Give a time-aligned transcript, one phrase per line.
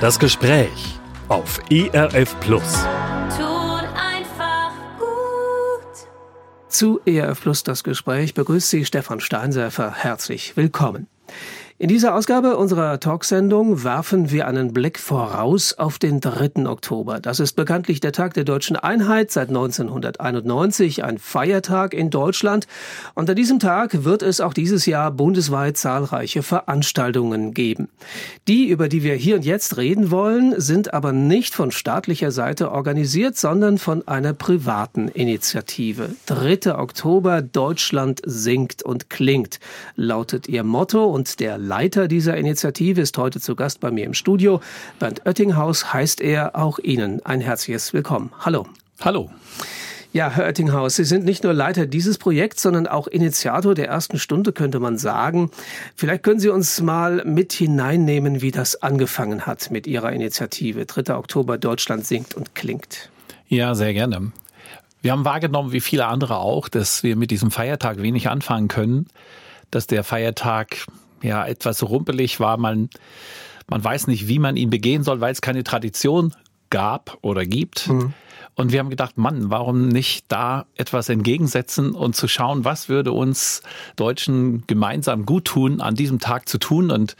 [0.00, 2.86] Das Gespräch auf ERF Plus.
[3.36, 6.08] Tut einfach gut.
[6.68, 9.92] Zu ERF Plus das Gespräch begrüßt Sie Stefan Steinsäfer.
[9.92, 11.08] Herzlich willkommen.
[11.80, 16.66] In dieser Ausgabe unserer Talksendung werfen wir einen Blick voraus auf den 3.
[16.68, 17.20] Oktober.
[17.20, 22.66] Das ist bekanntlich der Tag der deutschen Einheit seit 1991, ein Feiertag in Deutschland.
[23.14, 27.90] Und an diesem Tag wird es auch dieses Jahr bundesweit zahlreiche Veranstaltungen geben.
[28.48, 32.72] Die, über die wir hier und jetzt reden wollen, sind aber nicht von staatlicher Seite
[32.72, 36.10] organisiert, sondern von einer privaten Initiative.
[36.26, 36.76] 3.
[36.76, 39.60] Oktober, Deutschland singt und klingt,
[39.94, 44.14] lautet ihr Motto und der Leiter dieser Initiative ist heute zu Gast bei mir im
[44.14, 44.62] Studio.
[44.98, 46.56] Bernd Oettinghaus heißt er.
[46.56, 48.32] Auch Ihnen ein herzliches Willkommen.
[48.40, 48.66] Hallo.
[49.02, 49.30] Hallo.
[50.14, 54.18] Ja, Herr Oettinghaus, Sie sind nicht nur Leiter dieses Projekts, sondern auch Initiator der ersten
[54.18, 55.50] Stunde, könnte man sagen.
[55.94, 60.86] Vielleicht können Sie uns mal mit hineinnehmen, wie das angefangen hat mit Ihrer Initiative.
[60.86, 61.14] 3.
[61.14, 63.10] Oktober, Deutschland singt und klingt.
[63.48, 64.32] Ja, sehr gerne.
[65.02, 69.08] Wir haben wahrgenommen, wie viele andere auch, dass wir mit diesem Feiertag wenig anfangen können,
[69.70, 70.86] dass der Feiertag
[71.22, 72.56] ja etwas rumpelig war.
[72.56, 72.90] Man,
[73.68, 76.34] man weiß nicht, wie man ihn begehen soll, weil es keine Tradition
[76.70, 77.88] gab oder gibt.
[77.88, 78.14] Mhm.
[78.58, 83.12] Und wir haben gedacht, Mann, warum nicht da etwas entgegensetzen und zu schauen, was würde
[83.12, 83.62] uns
[83.94, 86.90] Deutschen gemeinsam gut tun, an diesem Tag zu tun.
[86.90, 87.14] Und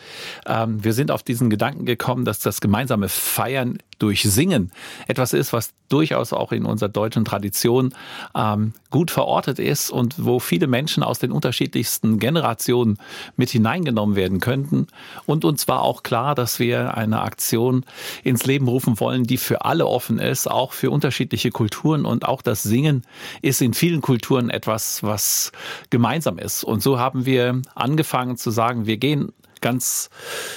[0.47, 4.71] ähm, wir sind auf diesen Gedanken gekommen, dass das gemeinsame Feiern durch Singen
[5.07, 7.95] etwas ist, was durchaus auch in unserer deutschen Tradition
[8.35, 12.99] ähm, gut verortet ist und wo viele Menschen aus den unterschiedlichsten Generationen
[13.37, 14.87] mit hineingenommen werden könnten.
[15.27, 17.85] Und uns war auch klar, dass wir eine Aktion
[18.23, 22.05] ins Leben rufen wollen, die für alle offen ist, auch für unterschiedliche Kulturen.
[22.05, 23.03] Und auch das Singen
[23.43, 25.53] ist in vielen Kulturen etwas, was
[25.91, 26.65] gemeinsam ist.
[26.65, 30.11] Und so haben wir angefangen zu sagen, wir gehen ganz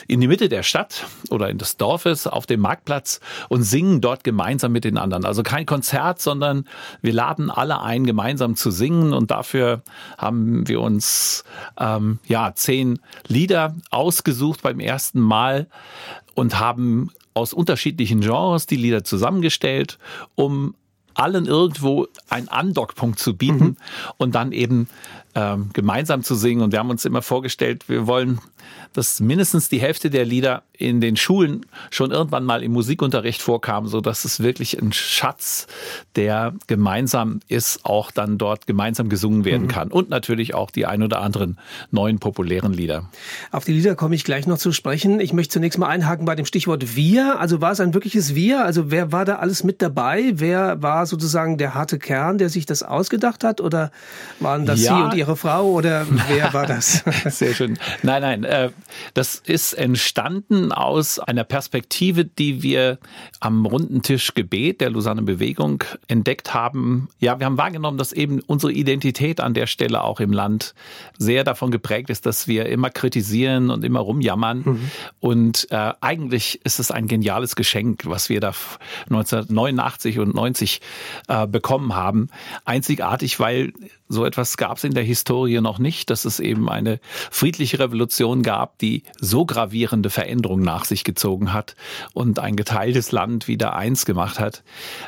[0.08, 4.24] in die Mitte der Stadt oder in des Dorfes auf dem Marktplatz und singen dort
[4.24, 5.26] gemeinsam mit den anderen.
[5.26, 6.66] Also kein Konzert, sondern
[7.02, 9.82] wir laden alle ein, gemeinsam zu singen und dafür
[10.18, 11.44] haben wir uns
[11.80, 15.68] ähm, ja zehn Lieder ausgesucht beim ersten Mal
[16.36, 19.98] und haben aus unterschiedlichen Genres die Lieder zusammengestellt,
[20.36, 20.76] um
[21.14, 23.78] allen irgendwo einen Andockpunkt zu bieten mhm.
[24.18, 24.88] und dann eben
[25.36, 26.62] ähm, gemeinsam zu singen.
[26.62, 28.40] Und wir haben uns immer vorgestellt, wir wollen,
[28.94, 33.88] dass mindestens die Hälfte der Lieder in den Schulen schon irgendwann mal im Musikunterricht vorkam,
[33.88, 35.68] so dass es wirklich ein Schatz,
[36.16, 39.68] der gemeinsam ist, auch dann dort gemeinsam gesungen werden mhm.
[39.68, 39.92] kann.
[39.92, 41.58] Und natürlich auch die ein oder anderen
[41.92, 43.10] neuen populären Lieder.
[43.52, 45.20] Auf die Lieder komme ich gleich noch zu sprechen.
[45.20, 47.40] Ich möchte zunächst mal einhaken bei dem Stichwort Wir.
[47.40, 48.66] Also war es ein wirkliches Wir?
[48.66, 50.34] Also wer war da alles mit dabei?
[50.36, 53.62] Wer war sozusagen der harte Kern, der sich das ausgedacht hat?
[53.62, 53.92] Oder
[54.40, 55.70] waren das ja, Sie und Ihre Frau?
[55.70, 57.04] Oder wer war das?
[57.26, 57.78] Sehr schön.
[58.02, 58.44] Nein, nein.
[58.68, 58.72] Äh,
[59.14, 63.00] das ist entstanden aus einer Perspektive, die wir
[63.40, 67.10] am runden Tisch Gebet der Lausanne Bewegung entdeckt haben.
[67.20, 70.74] Ja, wir haben wahrgenommen, dass eben unsere Identität an der Stelle auch im Land
[71.18, 74.64] sehr davon geprägt ist, dass wir immer kritisieren und immer rumjammern.
[74.66, 74.92] Mhm.
[75.20, 78.54] Und äh, eigentlich ist es ein geniales Geschenk, was wir da
[79.10, 80.82] 1989 und 90
[81.28, 82.30] äh, bekommen haben.
[82.66, 83.74] Einzigartig, weil
[84.12, 87.00] so etwas gab es in der Historie noch nicht, dass es eben eine
[87.32, 88.51] friedliche Revolution gab,
[88.82, 91.76] die so gravierende Veränderungen nach sich gezogen hat
[92.14, 94.64] und ein geteiltes Land wieder eins gemacht hat.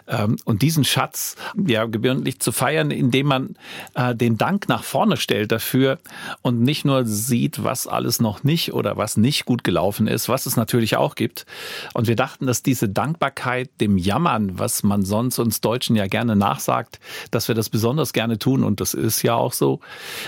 [0.07, 3.55] Ähm, und diesen Schatz ja gebührlich zu feiern, indem man
[3.95, 5.99] äh, den Dank nach vorne stellt dafür
[6.41, 10.45] und nicht nur sieht, was alles noch nicht oder was nicht gut gelaufen ist, was
[10.45, 11.45] es natürlich auch gibt.
[11.93, 16.35] Und wir dachten, dass diese Dankbarkeit dem Jammern, was man sonst uns Deutschen ja gerne
[16.35, 16.99] nachsagt,
[17.31, 19.79] dass wir das besonders gerne tun und das ist ja auch so,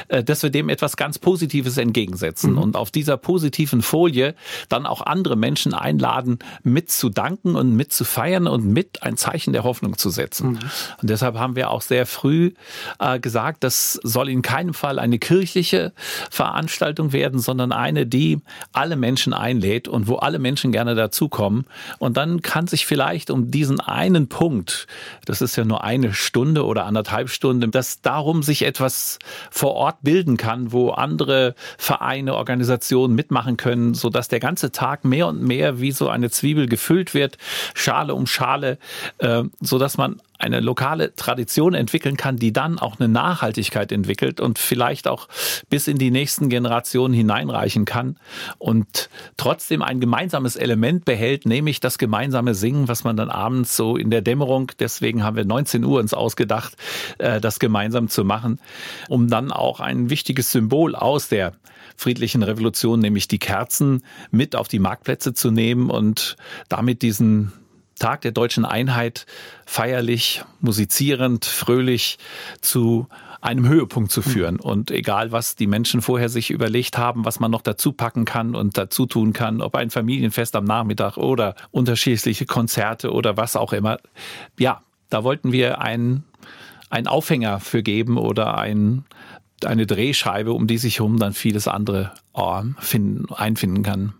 [0.08, 2.58] äh, dass wir dem etwas ganz Positives entgegensetzen mhm.
[2.58, 4.33] und auf dieser positiven Folie
[4.69, 10.09] dann auch andere Menschen einladen, mitzudanken und mitzufeiern und mit ein Zeichen der Hoffnung zu
[10.09, 10.53] setzen.
[10.53, 10.59] Mhm.
[11.01, 12.53] Und deshalb haben wir auch sehr früh
[13.00, 15.94] äh, gesagt, das soll in keinem Fall eine kirchliche
[16.31, 18.39] Veranstaltung werden, sondern eine, die
[18.74, 21.65] alle Menschen einlädt und wo alle Menschen gerne dazukommen.
[22.00, 24.88] Und dann kann sich vielleicht um diesen einen Punkt,
[25.25, 29.19] das ist ja nur eine Stunde oder anderthalb Stunden, dass darum sich sich etwas
[29.51, 35.06] vor Ort bilden kann, wo andere Vereine, Organisationen mitmachen können, so dass der ganze Tag
[35.06, 37.38] mehr und mehr wie so eine Zwiebel gefüllt wird,
[37.74, 38.78] Schale um Schale,
[39.20, 44.40] äh, so dass man eine lokale Tradition entwickeln kann, die dann auch eine Nachhaltigkeit entwickelt
[44.40, 45.28] und vielleicht auch
[45.70, 48.18] bis in die nächsten Generationen hineinreichen kann
[48.58, 53.98] und trotzdem ein gemeinsames Element behält, nämlich das gemeinsame Singen, was man dann abends so
[53.98, 56.76] in der Dämmerung, deswegen haben wir 19 Uhr uns ausgedacht,
[57.18, 58.60] äh, das gemeinsam zu machen,
[59.10, 61.54] um dann auch ein wichtiges Symbol aus der
[61.95, 66.36] friedlichen Revolution, nämlich die Kerzen, mit auf die Marktplätze zu nehmen und
[66.69, 67.53] damit diesen
[68.00, 69.25] Tag der deutschen Einheit
[69.65, 72.18] feierlich, musizierend, fröhlich
[72.62, 73.07] zu
[73.45, 74.59] einem Höhepunkt zu führen.
[74.59, 78.56] Und egal, was die Menschen vorher sich überlegt haben, was man noch dazu packen kann
[78.56, 83.71] und dazu tun kann, ob ein Familienfest am Nachmittag oder unterschiedliche Konzerte oder was auch
[83.71, 84.00] immer.
[84.57, 86.24] Ja, da wollten wir einen,
[86.89, 89.06] einen Aufhänger für geben oder ein,
[89.65, 94.13] eine Drehscheibe, um die sich herum dann vieles andere oh, finden, einfinden kann.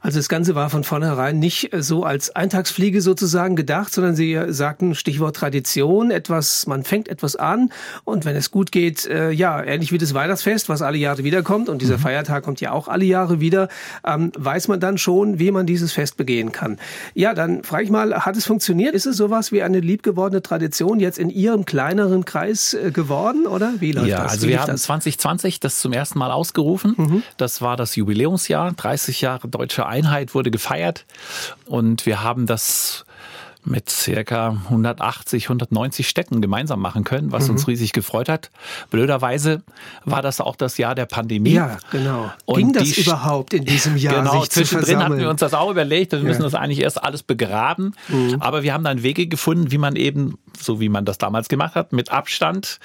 [0.00, 4.94] Also das Ganze war von vornherein nicht so als Eintagsfliege sozusagen gedacht, sondern Sie sagten
[4.94, 7.70] Stichwort Tradition, etwas, man fängt etwas an
[8.04, 11.68] und wenn es gut geht, äh, ja, ähnlich wie das Weihnachtsfest, was alle Jahre wiederkommt
[11.68, 12.02] und dieser mhm.
[12.02, 13.68] Feiertag kommt ja auch alle Jahre wieder,
[14.04, 16.78] ähm, weiß man dann schon, wie man dieses Fest begehen kann.
[17.14, 18.94] Ja, dann frage ich mal, hat es funktioniert?
[18.94, 23.74] Ist es sowas wie eine liebgewordene Tradition jetzt in Ihrem kleineren Kreis äh, geworden oder
[23.80, 24.32] wie läuft ja, das?
[24.32, 24.82] Also wie wir haben das?
[24.82, 26.94] 2020 das zum ersten Mal ausgerufen.
[26.96, 27.22] Mhm.
[27.36, 31.06] Das war das Jubiläumsjahr, 30 Jahre Deutsche deutsche Einheit wurde gefeiert.
[31.66, 33.04] Und wir haben das
[33.66, 37.52] mit circa 180, 190 Städten gemeinsam machen können, was mhm.
[37.52, 38.50] uns riesig gefreut hat.
[38.90, 39.62] Blöderweise
[40.04, 41.54] war das auch das Jahr der Pandemie.
[41.54, 42.30] Ja, genau.
[42.44, 44.22] Und Ging das überhaupt in diesem Jahr?
[44.22, 46.24] Genau, sich zwischendrin hatten wir uns das auch überlegt, wir ja.
[46.24, 47.94] müssen das eigentlich erst alles begraben.
[48.08, 48.36] Mhm.
[48.40, 51.74] Aber wir haben dann Wege gefunden, wie man eben, so wie man das damals gemacht
[51.74, 52.78] hat, mit Abstand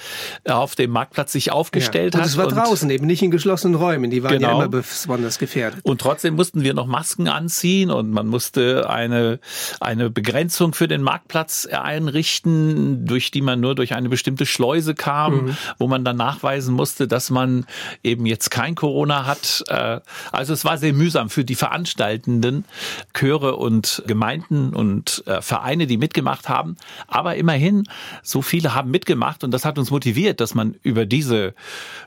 [0.47, 2.19] auf dem Marktplatz sich aufgestellt ja.
[2.19, 2.35] und hat.
[2.35, 4.59] Und es war draußen, eben nicht in geschlossenen Räumen, die waren genau.
[4.59, 5.79] ja immer besonders gefährdet.
[5.83, 9.39] Und trotzdem mussten wir noch Masken anziehen und man musste eine,
[9.79, 14.95] eine Begrenzung Verbindung für den Marktplatz einrichten, durch die man nur durch eine bestimmte Schleuse
[14.95, 15.57] kam, mhm.
[15.77, 17.65] wo man dann nachweisen musste, dass man
[18.03, 19.63] eben jetzt kein Corona hat.
[19.67, 19.99] Äh,
[20.31, 22.65] also es war sehr mühsam für die Veranstaltenden,
[23.13, 26.77] Chöre und Gemeinden und äh, Vereine, die mitgemacht haben.
[27.07, 27.83] Aber immerhin,
[28.23, 31.53] so viele haben mitgemacht und das hat uns motiviert, dass man über diese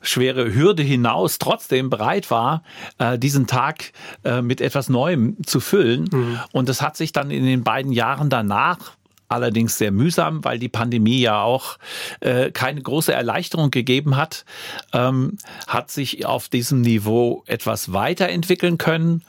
[0.02, 2.62] schwere Hürde hinaus trotzdem bereit war,
[2.99, 3.93] äh, diesen Tag
[4.43, 6.08] mit etwas Neuem zu füllen.
[6.11, 6.40] Mhm.
[6.52, 8.96] Und das hat sich dann in den beiden Jahren danach danach
[9.29, 11.79] allerdings sehr mühsam, weil die Pandemie ja auch
[12.21, 14.44] äh, keine große Erleichterung gegeben hat,
[14.93, 19.23] ähm, hat sich auf diesem Niveau etwas weiterentwickeln können.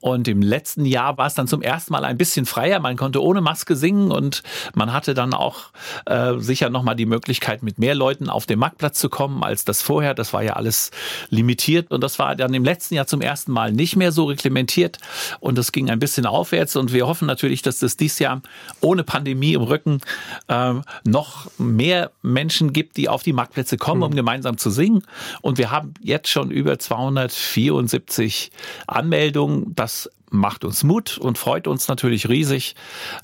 [0.00, 2.80] Und im letzten Jahr war es dann zum ersten Mal ein bisschen freier.
[2.80, 4.42] Man konnte ohne Maske singen und
[4.74, 5.70] man hatte dann auch
[6.06, 9.82] äh, sicher nochmal die Möglichkeit, mit mehr Leuten auf den Marktplatz zu kommen als das
[9.82, 10.14] vorher.
[10.14, 10.90] Das war ja alles
[11.28, 14.98] limitiert und das war dann im letzten Jahr zum ersten Mal nicht mehr so reglementiert
[15.40, 18.40] und es ging ein bisschen aufwärts und wir hoffen natürlich, dass das dieses Jahr
[18.80, 20.00] ohne Pandemie Pandemie im Rücken
[20.48, 20.74] äh,
[21.04, 24.16] noch mehr Menschen gibt, die auf die Marktplätze kommen, um mhm.
[24.16, 25.02] gemeinsam zu singen.
[25.40, 28.50] Und wir haben jetzt schon über 274
[28.86, 29.74] Anmeldungen.
[29.74, 32.74] Das macht uns Mut und freut uns natürlich riesig.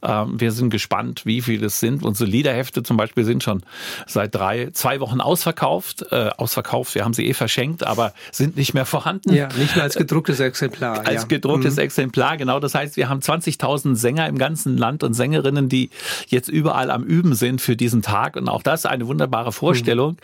[0.02, 2.02] Ähm, wir sind gespannt, wie viele es sind.
[2.02, 3.62] Unsere Liederhefte zum Beispiel sind schon
[4.06, 6.06] seit drei, zwei Wochen ausverkauft.
[6.10, 9.32] Äh, ausverkauft, wir haben sie eh verschenkt, aber sind nicht mehr vorhanden.
[9.32, 11.06] Ja, nicht mehr als gedrucktes Exemplar.
[11.06, 11.28] Als ja.
[11.28, 11.82] gedrucktes mhm.
[11.82, 12.60] Exemplar, genau.
[12.60, 15.90] Das heißt, wir haben 20.000 Sänger im ganzen Land und Sängerinnen, die
[16.28, 18.36] jetzt überall am Üben sind für diesen Tag.
[18.36, 20.16] Und auch das ist eine wunderbare Vorstellung,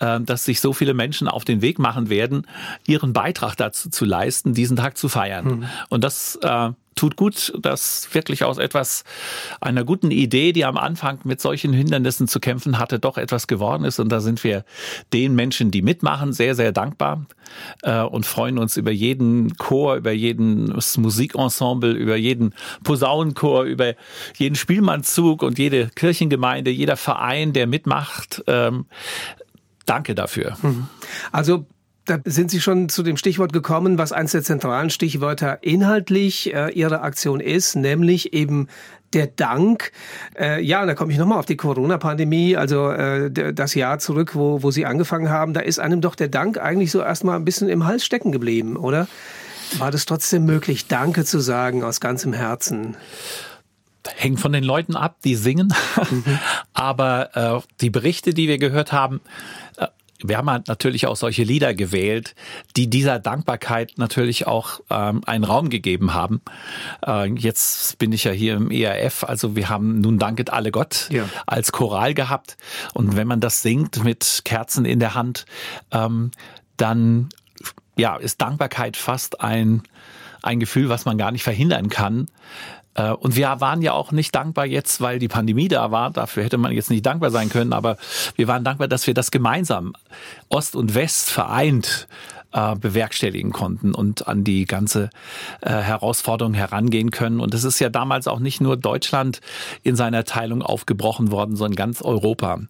[0.00, 0.24] mhm.
[0.26, 2.46] dass sich so viele Menschen auf den Weg machen werden,
[2.86, 5.44] ihren Beitrag dazu zu leisten, diesen Tag zu feiern.
[5.44, 5.64] Mhm.
[5.88, 9.04] Und das äh, tut gut, dass wirklich aus etwas
[9.60, 13.84] einer guten Idee, die am Anfang mit solchen Hindernissen zu kämpfen hatte, doch etwas geworden
[13.84, 13.98] ist.
[13.98, 14.64] Und da sind wir
[15.12, 17.26] den Menschen, die mitmachen, sehr, sehr dankbar
[17.82, 22.54] äh, und freuen uns über jeden Chor, über jeden Musikensemble, über jeden
[22.84, 23.94] Posaunenchor, über
[24.36, 28.42] jeden Spielmannzug und jede Kirchengemeinde, jeder Verein, der mitmacht.
[28.46, 28.86] Ähm,
[29.86, 30.56] danke dafür.
[30.62, 30.86] Mhm.
[31.32, 31.66] Also
[32.04, 36.70] da sind Sie schon zu dem Stichwort gekommen, was eines der zentralen Stichwörter inhaltlich äh,
[36.70, 38.68] Ihrer Aktion ist, nämlich eben
[39.12, 39.92] der Dank.
[40.38, 44.62] Äh, ja, da komme ich nochmal auf die Corona-Pandemie, also äh, das Jahr zurück, wo,
[44.62, 45.54] wo Sie angefangen haben.
[45.54, 48.76] Da ist einem doch der Dank eigentlich so erstmal ein bisschen im Hals stecken geblieben,
[48.76, 49.06] oder?
[49.78, 52.96] War das trotzdem möglich, Danke zu sagen aus ganzem Herzen?
[54.16, 55.72] hängt von den Leuten ab, die singen.
[56.10, 56.38] Mhm.
[56.72, 59.20] Aber äh, die Berichte, die wir gehört haben,
[59.76, 59.86] äh,
[60.24, 62.34] wir haben halt natürlich auch solche Lieder gewählt,
[62.76, 66.40] die dieser Dankbarkeit natürlich auch ähm, einen Raum gegeben haben.
[67.06, 71.08] Äh, jetzt bin ich ja hier im ERF, also wir haben nun Danket alle Gott
[71.10, 71.28] ja.
[71.46, 72.56] als Choral gehabt.
[72.94, 75.46] Und wenn man das singt mit Kerzen in der Hand,
[75.90, 76.30] ähm,
[76.76, 77.28] dann
[77.96, 79.82] ja, ist Dankbarkeit fast ein,
[80.42, 82.28] ein Gefühl, was man gar nicht verhindern kann.
[82.94, 86.10] Äh, und wir waren ja auch nicht dankbar jetzt, weil die Pandemie da war.
[86.10, 87.72] Dafür hätte man jetzt nicht dankbar sein können.
[87.72, 87.96] Aber
[88.36, 89.94] wir waren dankbar, dass wir das gemeinsam
[90.48, 92.08] Ost und West vereint
[92.52, 95.10] äh, bewerkstelligen konnten und an die ganze
[95.60, 97.40] äh, Herausforderung herangehen können.
[97.40, 99.40] Und es ist ja damals auch nicht nur Deutschland
[99.82, 102.60] in seiner Teilung aufgebrochen worden, sondern ganz Europa.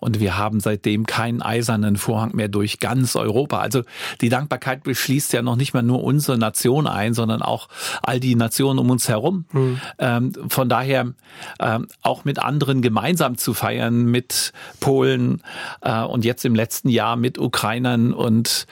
[0.00, 3.58] Und wir haben seitdem keinen eisernen Vorhang mehr durch ganz Europa.
[3.58, 3.82] Also
[4.20, 7.68] die Dankbarkeit beschließt ja noch nicht mal nur unsere Nation ein, sondern auch
[8.02, 9.44] all die Nationen um uns herum.
[9.52, 9.80] Mhm.
[9.98, 11.12] Ähm, von daher
[11.60, 15.42] ähm, auch mit anderen gemeinsam zu feiern, mit Polen
[15.80, 18.66] äh, und jetzt im letzten Jahr mit Ukrainern und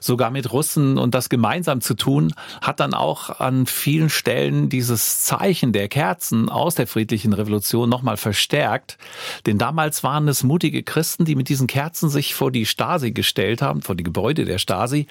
[0.00, 2.32] so sogar mit Russen und das gemeinsam zu tun,
[2.62, 8.16] hat dann auch an vielen Stellen dieses Zeichen der Kerzen aus der friedlichen Revolution nochmal
[8.16, 8.96] verstärkt.
[9.44, 13.60] Denn damals waren es mutige Christen, die mit diesen Kerzen sich vor die Stasi gestellt
[13.60, 15.06] haben, vor die Gebäude der Stasi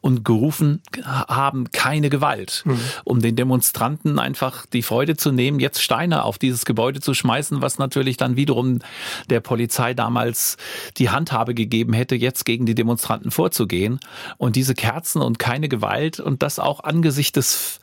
[0.00, 2.80] und gerufen haben, keine Gewalt, mhm.
[3.04, 7.60] um den Demonstranten einfach die Freude zu nehmen, jetzt Steine auf dieses Gebäude zu schmeißen,
[7.60, 8.78] was natürlich dann wiederum
[9.28, 10.56] der Polizei damals
[10.96, 14.00] die Handhabe gegeben hätte, jetzt gegen die Demonstranten vorzugehen.
[14.38, 17.80] Und diese Kerzen und keine Gewalt und das auch angesichts des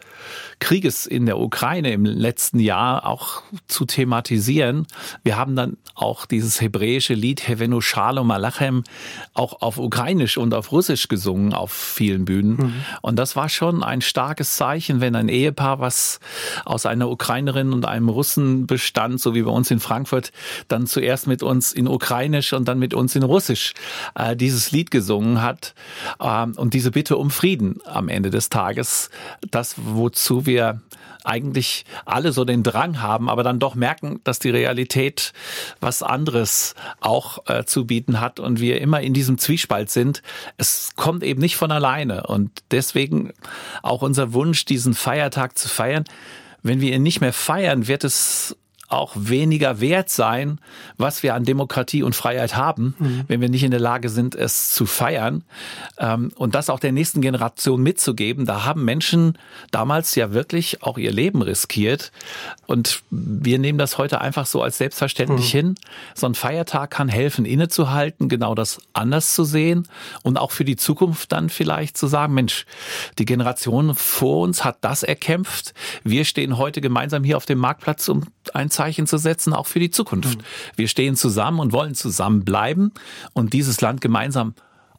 [0.64, 4.88] Krieges in der Ukraine im letzten Jahr auch zu thematisieren.
[5.22, 8.86] Wir haben dann auch dieses hebräische Lied Hevenu Shalom Alachem
[9.34, 12.56] auch auf Ukrainisch und auf Russisch gesungen auf vielen Bühnen.
[12.56, 12.74] Mhm.
[13.02, 16.22] Und das war schon ein starkes Zeichen, wenn ein Ehepaar, was
[16.64, 20.32] aus einer Ukrainerin und einem Russen bestand, so wie bei uns in Frankfurt,
[20.70, 23.74] dann zuerst mit uns in Ukrainisch und dann mit uns in Russisch
[24.16, 25.76] äh, dieses Lied gesungen hat.
[26.22, 29.10] Ähm, und diese Bitte um Frieden am Ende des Tages,
[29.52, 30.82] das, wozu wir wir
[31.24, 35.34] eigentlich alle so den Drang haben, aber dann doch merken, dass die Realität
[35.80, 40.22] was anderes auch äh, zu bieten hat und wir immer in diesem Zwiespalt sind.
[40.58, 43.32] Es kommt eben nicht von alleine und deswegen
[43.82, 46.04] auch unser Wunsch, diesen Feiertag zu feiern.
[46.62, 48.58] Wenn wir ihn nicht mehr feiern, wird es
[48.94, 50.60] auch weniger wert sein,
[50.98, 53.24] was wir an Demokratie und Freiheit haben, mhm.
[53.28, 55.44] wenn wir nicht in der Lage sind, es zu feiern
[55.98, 58.46] ähm, und das auch der nächsten Generation mitzugeben.
[58.46, 59.38] Da haben Menschen
[59.72, 62.12] damals ja wirklich auch ihr Leben riskiert
[62.68, 65.58] und wir nehmen das heute einfach so als selbstverständlich mhm.
[65.58, 65.76] hin.
[66.14, 69.88] So ein Feiertag kann helfen, innezuhalten, genau das anders zu sehen
[70.22, 72.66] und auch für die Zukunft dann vielleicht zu sagen, Mensch,
[73.18, 75.74] die Generation vor uns hat das erkämpft.
[76.04, 79.80] Wir stehen heute gemeinsam hier auf dem Marktplatz, um ein Zeichen zu setzen, auch für
[79.80, 80.38] die Zukunft.
[80.38, 80.44] Mhm.
[80.76, 82.92] Wir stehen zusammen und wollen zusammenbleiben
[83.34, 84.54] und dieses Land gemeinsam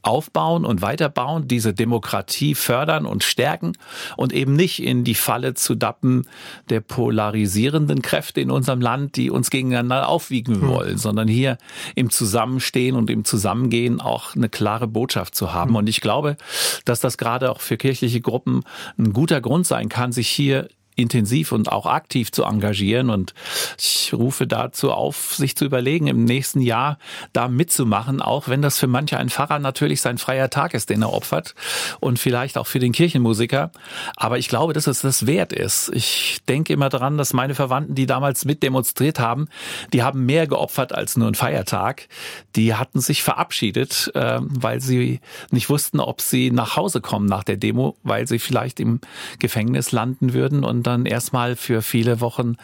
[0.04, 3.72] aufbauen und weiterbauen, diese Demokratie fördern und stärken
[4.16, 6.26] und eben nicht in die Falle zu dappen
[6.68, 10.68] der polarisierenden Kräfte in unserem Land, die uns gegeneinander aufwiegen mhm.
[10.68, 11.58] wollen, sondern hier
[11.94, 15.70] im Zusammenstehen und im Zusammengehen auch eine klare Botschaft zu haben.
[15.70, 15.76] Mhm.
[15.76, 16.36] Und ich glaube,
[16.84, 18.62] dass das gerade auch für kirchliche Gruppen
[18.98, 23.10] ein guter Grund sein kann, sich hier intensiv und auch aktiv zu engagieren.
[23.10, 23.34] Und
[23.78, 26.98] ich rufe dazu auf, sich zu überlegen, im nächsten Jahr
[27.32, 31.02] da mitzumachen, auch wenn das für manche ein Pfarrer natürlich sein freier Tag ist, den
[31.02, 31.54] er opfert
[32.00, 33.72] und vielleicht auch für den Kirchenmusiker.
[34.16, 35.90] Aber ich glaube, dass es das wert ist.
[35.94, 39.48] Ich denke immer daran, dass meine Verwandten, die damals mit demonstriert haben,
[39.92, 42.08] die haben mehr geopfert als nur ein Feiertag.
[42.56, 45.20] Die hatten sich verabschiedet, äh, weil sie
[45.50, 49.00] nicht wussten, ob sie nach Hause kommen nach der Demo, weil sie vielleicht im
[49.38, 52.56] Gefängnis landen würden und dann erstmal für viele Wochen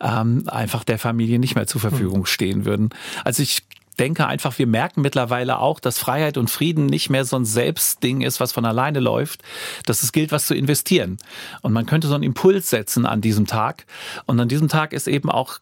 [0.00, 2.26] ähm, einfach der Familie nicht mehr zur Verfügung hm.
[2.26, 2.90] stehen würden.
[3.24, 3.62] Also ich
[3.98, 8.20] denke einfach, wir merken mittlerweile auch, dass Freiheit und Frieden nicht mehr so ein Selbstding
[8.20, 9.42] ist, was von alleine läuft,
[9.86, 11.18] dass es gilt, was zu investieren.
[11.62, 13.86] Und man könnte so einen Impuls setzen an diesem Tag.
[14.26, 15.58] Und an diesem Tag ist eben auch,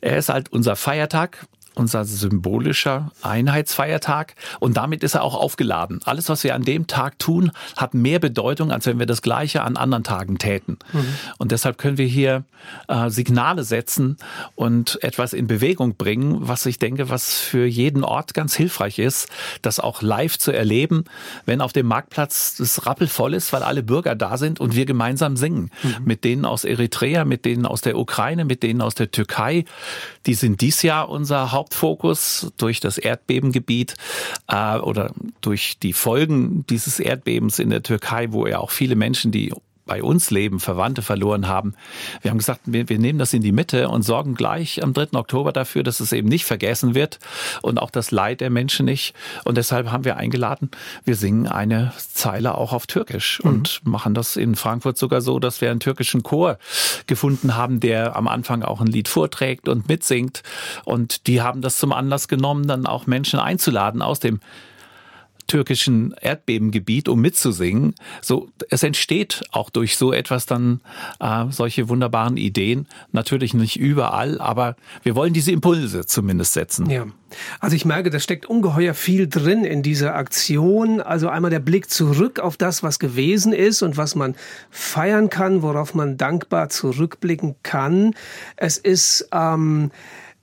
[0.00, 6.00] er ist halt unser Feiertag, unser symbolischer Einheitsfeiertag und damit ist er auch aufgeladen.
[6.04, 9.62] Alles, was wir an dem Tag tun, hat mehr Bedeutung, als wenn wir das Gleiche
[9.62, 10.78] an anderen Tagen täten.
[10.92, 11.06] Mhm.
[11.38, 12.44] Und deshalb können wir hier
[12.88, 14.16] äh, Signale setzen
[14.54, 19.28] und etwas in Bewegung bringen, was ich denke, was für jeden Ort ganz hilfreich ist,
[19.62, 21.04] das auch live zu erleben,
[21.46, 25.36] wenn auf dem Marktplatz das rappelvoll ist, weil alle Bürger da sind und wir gemeinsam
[25.36, 25.70] singen.
[25.82, 25.96] Mhm.
[26.04, 29.64] Mit denen aus Eritrea, mit denen aus der Ukraine, mit denen aus der Türkei.
[30.26, 33.94] Die sind dies Jahr unser Haupt Hauptfokus durch das Erdbebengebiet
[34.48, 39.30] äh, oder durch die Folgen dieses Erdbebens in der Türkei, wo ja auch viele Menschen,
[39.30, 39.52] die
[39.92, 41.74] bei uns leben, Verwandte verloren haben.
[42.22, 45.08] Wir haben gesagt, wir, wir, nehmen das in die Mitte und sorgen gleich am 3.
[45.12, 47.18] Oktober dafür, dass es eben nicht vergessen wird
[47.60, 49.14] und auch das Leid der Menschen nicht.
[49.44, 50.70] Und deshalb haben wir eingeladen,
[51.04, 53.50] wir singen eine Zeile auch auf Türkisch mhm.
[53.50, 56.56] und machen das in Frankfurt sogar so, dass wir einen türkischen Chor
[57.06, 60.42] gefunden haben, der am Anfang auch ein Lied vorträgt und mitsingt.
[60.86, 64.40] Und die haben das zum Anlass genommen, dann auch Menschen einzuladen aus dem
[65.52, 67.94] türkischen Erdbebengebiet, um mitzusingen.
[68.22, 70.80] So, es entsteht auch durch so etwas dann
[71.20, 72.88] äh, solche wunderbaren Ideen.
[73.12, 76.88] Natürlich nicht überall, aber wir wollen diese Impulse zumindest setzen.
[76.88, 77.04] Ja.
[77.60, 81.02] Also ich merke, da steckt ungeheuer viel drin in dieser Aktion.
[81.02, 84.34] Also einmal der Blick zurück auf das, was gewesen ist und was man
[84.70, 88.14] feiern kann, worauf man dankbar zurückblicken kann.
[88.56, 89.90] Es ist ähm,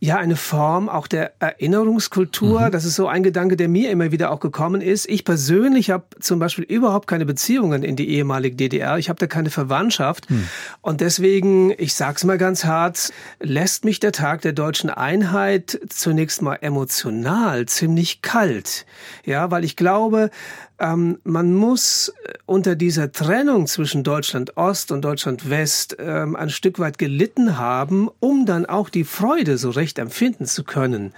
[0.01, 2.61] ja, eine Form auch der Erinnerungskultur.
[2.61, 2.71] Mhm.
[2.71, 5.09] Das ist so ein Gedanke, der mir immer wieder auch gekommen ist.
[5.09, 8.97] Ich persönlich habe zum Beispiel überhaupt keine Beziehungen in die ehemalige DDR.
[8.97, 10.29] Ich habe da keine Verwandtschaft.
[10.29, 10.47] Mhm.
[10.81, 16.41] Und deswegen, ich sag's mal ganz hart, lässt mich der Tag der deutschen Einheit zunächst
[16.41, 18.85] mal emotional ziemlich kalt.
[19.25, 20.29] Ja, weil ich glaube,
[20.79, 26.49] ähm, man muss äh, unter dieser Trennung zwischen Deutschland Ost und Deutschland West ähm, ein
[26.49, 31.13] Stück weit gelitten haben, um dann auch die Freude so recht empfinden zu können,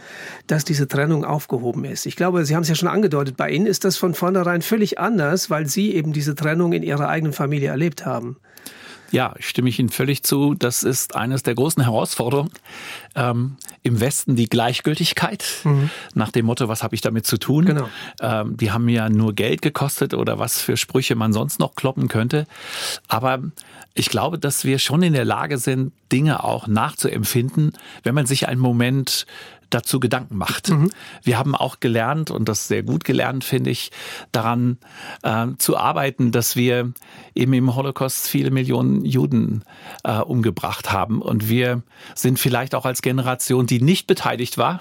[0.48, 2.06] dass diese Trennung aufgehoben ist.
[2.06, 5.00] Ich glaube, Sie haben es ja schon angedeutet, bei Ihnen ist das von vornherein völlig
[5.00, 8.38] anders, weil Sie eben diese Trennung in Ihrer eigenen Familie erlebt haben.
[9.12, 10.56] Ja, stimme ich Ihnen völlig zu.
[10.56, 12.52] Das ist eines der großen Herausforderungen.
[13.16, 15.90] Ähm, Im Westen die Gleichgültigkeit mhm.
[16.14, 17.66] nach dem Motto, was habe ich damit zu tun?
[17.66, 17.90] Genau.
[18.22, 22.08] Ähm, die haben ja nur Geld gekostet oder was für Sprüche man sonst noch kloppen
[22.08, 22.48] könnte.
[23.08, 23.40] Aber
[23.94, 28.48] ich glaube, dass wir schon in der Lage sind, Dinge auch nachzuempfinden, wenn man sich
[28.48, 29.26] einen Moment
[29.72, 30.70] dazu Gedanken macht.
[30.70, 30.92] Mhm.
[31.24, 33.92] Wir haben auch gelernt, und das sehr gut gelernt, finde ich,
[34.32, 34.78] daran
[35.24, 36.92] äh, zu arbeiten, dass wir
[37.34, 39.64] eben im Holocaust viele Millionen Juden
[40.04, 41.22] äh, umgebracht haben.
[41.22, 41.82] Und wir
[42.16, 44.80] sind vielleicht auch als Generation, die nicht beteiligt war,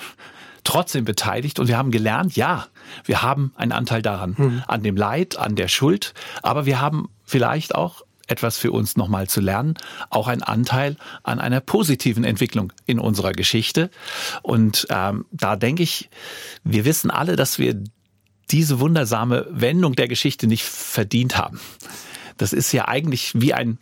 [0.64, 2.66] trotzdem beteiligt und wir haben gelernt, ja,
[3.04, 4.62] wir haben einen Anteil daran, mhm.
[4.66, 9.28] an dem Leid, an der Schuld, aber wir haben vielleicht auch etwas für uns nochmal
[9.28, 9.74] zu lernen,
[10.08, 13.90] auch ein Anteil an einer positiven Entwicklung in unserer Geschichte.
[14.42, 16.10] Und ähm, da denke ich,
[16.64, 17.82] wir wissen alle, dass wir
[18.50, 21.60] diese wundersame Wendung der Geschichte nicht verdient haben
[22.40, 23.78] das ist ja eigentlich wie ein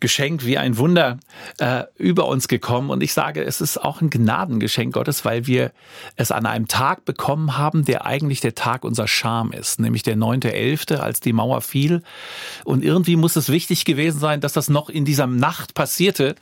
[0.00, 1.18] Geschenk, wie ein Wunder
[1.58, 2.90] äh, über uns gekommen.
[2.90, 5.72] Und ich sage, es ist auch ein Gnadengeschenk Gottes, weil wir
[6.16, 10.16] es an einem Tag bekommen haben, der eigentlich der Tag unserer Scham ist, nämlich der
[10.16, 12.02] 9.11., als die Mauer fiel.
[12.64, 16.34] Und irgendwie muss es wichtig gewesen sein, dass das noch in dieser Nacht passierte,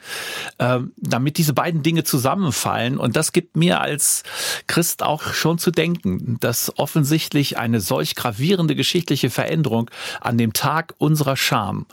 [0.58, 2.99] äh, damit diese beiden Dinge zusammenfallen.
[2.99, 4.25] Und das gibt mir als
[4.66, 9.88] Christ auch schon zu denken, dass offensichtlich eine solch gravierende geschichtliche Veränderung
[10.20, 11.86] an dem Tag unserer Scham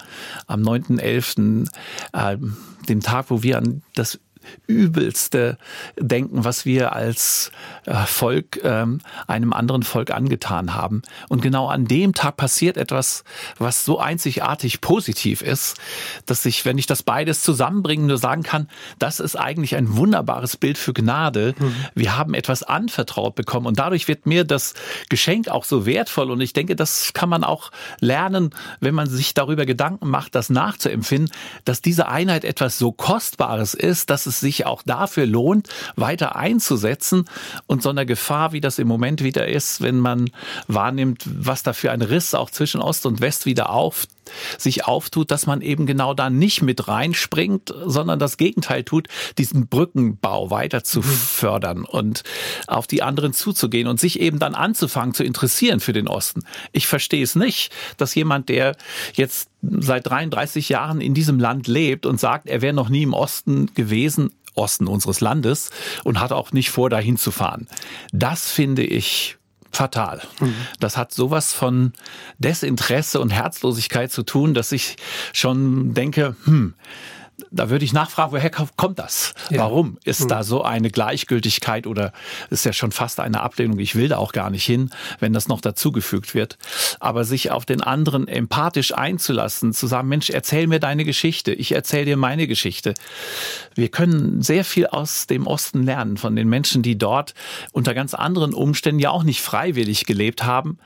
[0.48, 1.68] am 9.11.,
[2.14, 2.38] äh,
[2.88, 4.20] dem Tag, wo wir an das
[4.68, 5.58] Übelste
[5.98, 7.52] denken, was wir als
[7.86, 11.02] äh, Volk ähm, einem anderen Volk angetan haben.
[11.30, 13.24] Und genau an dem Tag passiert etwas,
[13.58, 15.78] was so einzigartig positiv ist,
[16.26, 18.68] dass ich, wenn ich das beides zusammenbringe, nur sagen kann,
[19.00, 21.56] das ist eigentlich ein wunderbares Bild für Gnade.
[21.58, 21.76] Mhm.
[21.96, 24.74] Wir haben etwas anvertraut bekommen und dadurch wird mir das
[25.10, 26.32] Geschenk auch so wertvoll.
[26.32, 30.50] Und ich denke, das kann man auch lernen, wenn man sich darüber Gedanken macht, das
[30.50, 31.32] nachzuempfinden,
[31.66, 37.26] dass diese Einheit etwas so Kostbares ist, dass es sich auch dafür lohnt, weiter einzusetzen
[37.68, 40.32] und so einer Gefahr, wie das im Moment wieder ist, wenn man
[40.68, 44.06] wahrnimmt, was da für ein Riss auch zwischen Ost und West wieder auf
[44.58, 49.08] sich auftut, dass man eben genau da nicht mit reinspringt, sondern das Gegenteil tut,
[49.38, 51.04] diesen Brückenbau weiter zu mhm.
[51.04, 52.24] fördern und
[52.68, 56.44] auf die anderen zuzugehen und sich eben dann anzufangen zu interessieren für den Osten.
[56.72, 58.76] Ich verstehe es nicht, dass jemand, der
[59.14, 63.14] jetzt seit 33 Jahren in diesem Land lebt und sagt, er wäre noch nie im
[63.14, 65.70] Osten gewesen, Osten unseres Landes
[66.04, 67.68] und hat auch nicht vor, dahin zu fahren.
[68.12, 69.38] Das finde ich
[69.72, 70.22] fatal.
[70.40, 70.56] Mhm.
[70.80, 71.94] Das hat sowas von
[72.38, 74.98] Desinteresse und Herzlosigkeit zu tun, dass ich
[75.34, 76.74] schon denke, hm,
[77.52, 79.34] da würde ich nachfragen, woher kommt das?
[79.50, 79.60] Ja.
[79.60, 80.28] Warum ist mhm.
[80.28, 82.14] da so eine Gleichgültigkeit oder
[82.50, 83.80] ist ja schon fast eine Ablehnung?
[83.80, 86.58] Ich will da auch gar nicht hin, wenn das noch dazugefügt wird.
[87.00, 91.72] Aber sich auf den anderen empathisch einzulassen, zu sagen, Mensch, erzähl mir deine Geschichte, ich
[91.72, 92.94] erzähle dir meine Geschichte.
[93.76, 97.34] Wir können sehr viel aus dem Osten lernen, von den Menschen, die dort
[97.72, 100.78] unter ganz anderen Umständen ja auch nicht freiwillig gelebt haben.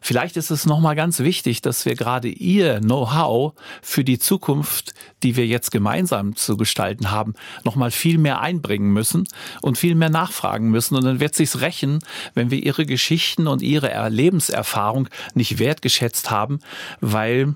[0.00, 5.36] Vielleicht ist es nochmal ganz wichtig, dass wir gerade ihr Know-how für die Zukunft, die
[5.36, 7.34] wir jetzt gemeinsam zu gestalten haben,
[7.64, 9.24] nochmal viel mehr einbringen müssen
[9.62, 10.96] und viel mehr nachfragen müssen.
[10.96, 12.00] Und dann wird sich's rächen,
[12.34, 16.60] wenn wir ihre Geschichten und ihre Lebenserfahrung nicht wertgeschätzt haben,
[17.00, 17.54] weil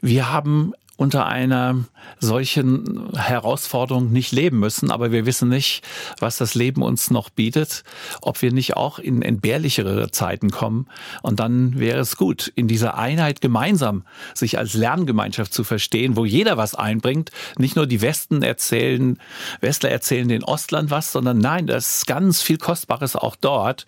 [0.00, 0.72] wir haben
[1.02, 1.84] unter einer
[2.20, 4.92] solchen Herausforderung nicht leben müssen.
[4.92, 5.82] Aber wir wissen nicht,
[6.20, 7.82] was das Leben uns noch bietet,
[8.20, 10.86] ob wir nicht auch in entbehrlichere Zeiten kommen.
[11.22, 16.24] Und dann wäre es gut, in dieser Einheit gemeinsam sich als Lerngemeinschaft zu verstehen, wo
[16.24, 17.32] jeder was einbringt.
[17.58, 19.18] Nicht nur die Westen erzählen,
[19.60, 23.86] Westler erzählen den Ostland was, sondern nein, das ist ganz viel Kostbares auch dort.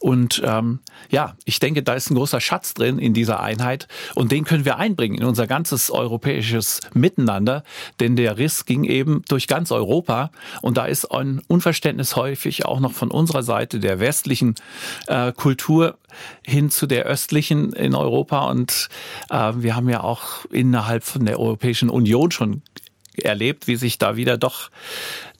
[0.00, 4.32] Und ähm, ja, ich denke, da ist ein großer Schatz drin in dieser Einheit und
[4.32, 6.55] den können wir einbringen in unser ganzes europäisches
[6.94, 7.62] Miteinander,
[8.00, 10.30] denn der Riss ging eben durch ganz Europa.
[10.62, 14.54] Und da ist ein Unverständnis häufig auch noch von unserer Seite der westlichen
[15.06, 15.98] äh, Kultur
[16.44, 18.50] hin zu der östlichen in Europa.
[18.50, 18.88] Und
[19.30, 22.62] äh, wir haben ja auch innerhalb von der Europäischen Union schon
[23.16, 24.70] erlebt, wie sich da wieder doch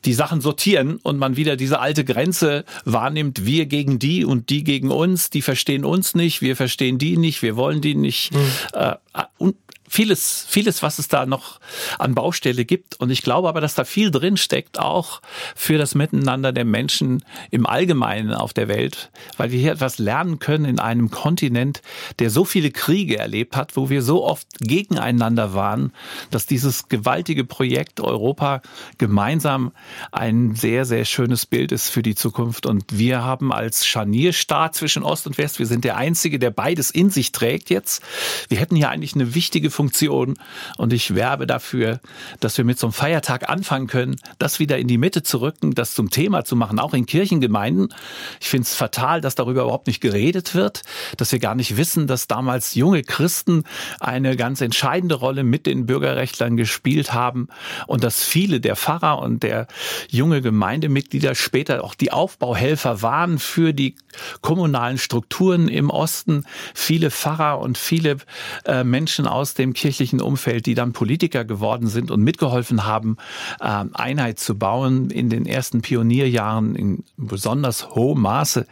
[0.05, 4.63] die Sachen sortieren und man wieder diese alte Grenze wahrnimmt, wir gegen die und die
[4.63, 8.33] gegen uns, die verstehen uns nicht, wir verstehen die nicht, wir wollen die nicht.
[8.33, 8.39] Mhm.
[8.73, 8.95] Äh,
[9.39, 9.57] und
[9.89, 11.61] vieles, vieles, was es da noch
[11.99, 13.01] an Baustelle gibt.
[13.01, 15.21] Und ich glaube aber, dass da viel drin steckt, auch
[15.55, 20.39] für das Miteinander der Menschen im Allgemeinen auf der Welt, weil wir hier etwas lernen
[20.39, 21.83] können in einem Kontinent,
[22.19, 25.93] der so viele Kriege erlebt hat, wo wir so oft gegeneinander waren,
[26.31, 28.63] dass dieses gewaltige Projekt Europa
[28.99, 29.73] gemeinsam
[30.13, 32.67] ein sehr, sehr schönes Bild ist für die Zukunft.
[32.67, 36.91] Und wir haben als Scharnierstaat zwischen Ost und West, wir sind der Einzige, der beides
[36.91, 38.03] in sich trägt jetzt.
[38.49, 40.39] Wir hätten hier eigentlich eine wichtige Funktion.
[40.79, 42.01] Und ich werbe dafür,
[42.41, 45.75] dass wir mit so einem Feiertag anfangen können, das wieder in die Mitte zu rücken,
[45.75, 47.93] das zum Thema zu machen, auch in Kirchengemeinden.
[48.41, 50.83] Ich finde es fatal, dass darüber überhaupt nicht geredet wird,
[51.19, 53.65] dass wir gar nicht wissen, dass damals junge Christen
[54.01, 57.49] eine ganz entscheidende Rolle mit den Bürgerrechtlern gespielt haben
[57.87, 59.67] und dass viele der Pfarrer und der
[60.09, 63.97] junge Gemeindemitglieder später auch die Aufbauhelfer waren für die
[64.41, 66.45] kommunalen Strukturen im Osten.
[66.75, 68.17] Viele Pfarrer und viele
[68.65, 73.17] äh, Menschen aus dem kirchlichen Umfeld, die dann Politiker geworden sind und mitgeholfen haben,
[73.61, 78.67] äh, Einheit zu bauen in den ersten Pionierjahren in besonders hohem Maße.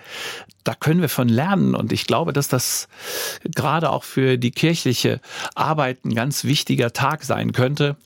[0.65, 2.89] Da können wir von lernen und ich glaube, dass das
[3.55, 5.21] gerade auch für die kirchliche
[5.55, 7.97] Arbeit ein ganz wichtiger Tag sein könnte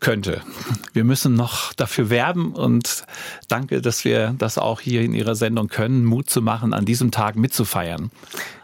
[0.00, 0.42] könnte.
[0.92, 3.06] Wir müssen noch dafür werben und
[3.48, 7.10] danke, dass wir das auch hier in Ihrer Sendung können, Mut zu machen, an diesem
[7.10, 8.10] Tag mitzufeiern.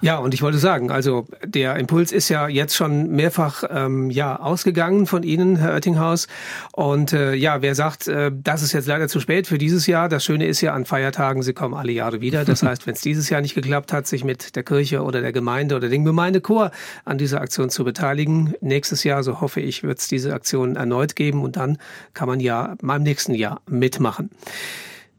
[0.01, 4.39] Ja, und ich wollte sagen, also der Impuls ist ja jetzt schon mehrfach ähm, ja
[4.39, 6.29] ausgegangen von Ihnen, Herr Oettinghaus.
[6.73, 10.09] Und äh, ja, wer sagt, äh, das ist jetzt leider zu spät für dieses Jahr,
[10.09, 12.45] das Schöne ist ja an Feiertagen, sie kommen alle Jahre wieder.
[12.45, 15.33] Das heißt, wenn es dieses Jahr nicht geklappt hat, sich mit der Kirche oder der
[15.33, 16.73] Gemeinde oder dem Gemeindechor
[17.05, 21.17] an dieser Aktion zu beteiligen, nächstes Jahr, so hoffe ich, wird es diese Aktion erneut
[21.17, 21.79] geben geben und dann
[22.15, 24.31] kann man ja beim nächsten Jahr mitmachen.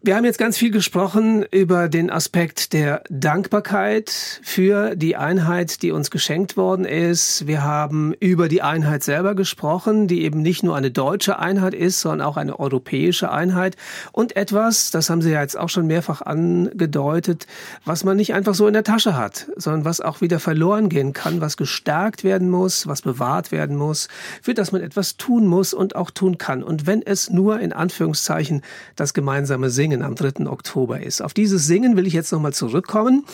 [0.06, 5.92] Wir haben jetzt ganz viel gesprochen über den Aspekt der Dankbarkeit für die Einheit, die
[5.92, 7.48] uns geschenkt worden ist.
[7.48, 12.02] Wir haben über die Einheit selber gesprochen, die eben nicht nur eine deutsche Einheit ist,
[12.02, 13.78] sondern auch eine europäische Einheit.
[14.12, 17.48] Und etwas, das haben Sie ja jetzt auch schon mehrfach angedeutet,
[17.86, 21.14] was man nicht einfach so in der Tasche hat, sondern was auch wieder verloren gehen
[21.14, 24.10] kann, was gestärkt werden muss, was bewahrt werden muss,
[24.42, 26.62] für das man etwas tun muss und auch tun kann.
[26.62, 28.64] Und wenn es nur in Anführungszeichen
[28.98, 30.48] das gemeinsame Singen Singen am 3.
[30.48, 31.22] Oktober ist.
[31.22, 33.26] Auf dieses Singen will ich jetzt nochmal zurückkommen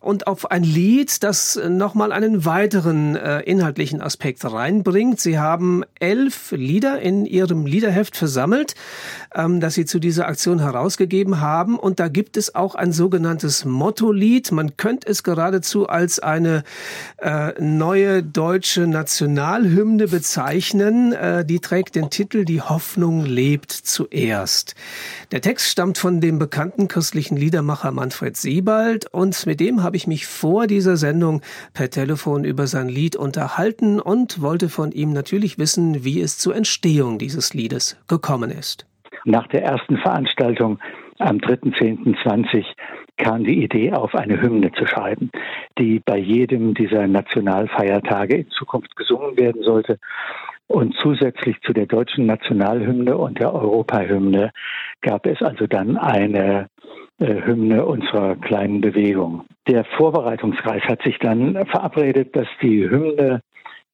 [0.00, 5.20] und auf ein Lied, das nochmal einen weiteren äh, inhaltlichen Aspekt reinbringt.
[5.20, 8.74] Sie haben elf Lieder in Ihrem Liederheft versammelt,
[9.34, 11.78] ähm, das Sie zu dieser Aktion herausgegeben haben.
[11.78, 14.50] Und da gibt es auch ein sogenanntes Motto-Lied.
[14.50, 16.64] Man könnte es geradezu als eine
[17.18, 21.12] äh, neue deutsche Nationalhymne bezeichnen.
[21.12, 24.74] Äh, die trägt den Titel Die Hoffnung lebt zuerst.
[25.32, 30.06] Der Text stammt von dem bekannten christlichen Liedermacher Manfred Siebald und mit dem habe ich
[30.06, 31.42] mich vor dieser Sendung
[31.74, 36.54] per Telefon über sein Lied unterhalten und wollte von ihm natürlich wissen, wie es zur
[36.54, 38.86] Entstehung dieses Liedes gekommen ist.
[39.24, 40.78] Nach der ersten Veranstaltung
[41.18, 42.64] am 3.10.20
[43.16, 45.30] kam die Idee auf, eine Hymne zu schreiben,
[45.78, 49.98] die bei jedem dieser Nationalfeiertage in Zukunft gesungen werden sollte.
[50.68, 54.50] Und zusätzlich zu der deutschen Nationalhymne und der Europahymne
[55.00, 56.68] gab es also dann eine
[57.18, 59.46] äh, Hymne unserer kleinen Bewegung.
[59.66, 63.40] Der Vorbereitungskreis hat sich dann verabredet, dass die Hymne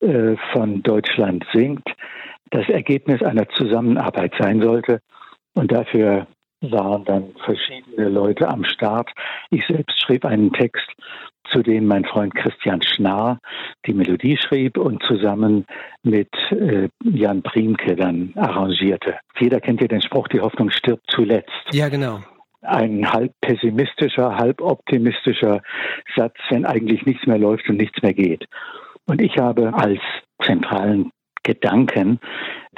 [0.01, 1.89] äh, von Deutschland singt,
[2.51, 5.01] das Ergebnis einer Zusammenarbeit sein sollte.
[5.55, 6.27] Und dafür
[6.61, 9.11] waren dann verschiedene Leute am Start.
[9.51, 10.91] Ich selbst schrieb einen Text
[11.53, 13.39] zu dem mein Freund Christian Schnarr
[13.87, 15.67] die Melodie schrieb und zusammen
[16.03, 19.19] mit äh, Jan Priemke dann arrangierte.
[19.39, 21.51] Jeder kennt ja den Spruch, die Hoffnung stirbt zuletzt.
[21.73, 22.21] Ja, genau.
[22.63, 25.61] Ein halb pessimistischer, halb optimistischer
[26.17, 28.47] Satz, wenn eigentlich nichts mehr läuft und nichts mehr geht.
[29.07, 30.01] Und ich habe als
[30.43, 31.11] zentralen
[31.43, 32.21] Gedanken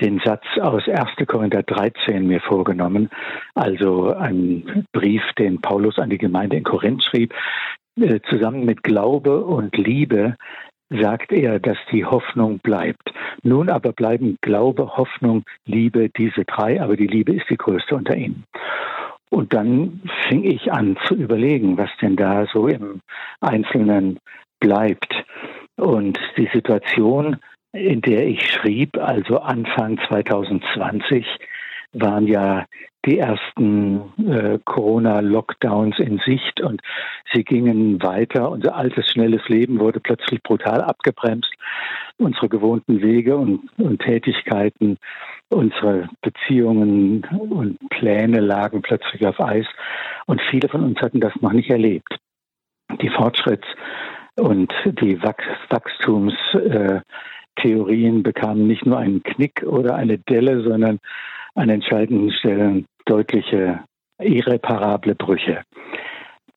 [0.01, 1.27] den Satz aus 1.
[1.27, 3.09] Korinther 13 mir vorgenommen,
[3.55, 7.33] also ein Brief, den Paulus an die Gemeinde in Korinth schrieb.
[7.99, 10.37] Äh, zusammen mit Glaube und Liebe
[10.91, 13.13] sagt er, dass die Hoffnung bleibt.
[13.43, 18.15] Nun aber bleiben Glaube, Hoffnung, Liebe, diese drei, aber die Liebe ist die größte unter
[18.15, 18.45] ihnen.
[19.31, 23.01] Und dann fing ich an zu überlegen, was denn da so im
[23.41, 24.19] Einzelnen
[24.61, 25.13] bleibt.
[25.77, 27.39] Und die Situation,
[27.73, 31.27] in der ich schrieb, also Anfang 2020,
[31.93, 32.67] waren ja
[33.07, 36.83] die ersten äh, Corona-Lockdowns in Sicht und
[37.33, 38.51] sie gingen weiter.
[38.51, 41.53] Unser altes, schnelles Leben wurde plötzlich brutal abgebremst.
[42.19, 44.97] Unsere gewohnten Wege und, und Tätigkeiten,
[45.49, 49.67] unsere Beziehungen und Pläne lagen plötzlich auf Eis.
[50.27, 52.19] Und viele von uns hatten das noch nicht erlebt.
[53.01, 53.77] Die Fortschritts-
[54.39, 60.99] und die Wachstumstheorien bekamen nicht nur einen Knick oder eine Delle, sondern
[61.57, 63.81] an entscheidenden Stellen deutliche,
[64.19, 65.63] irreparable Brüche.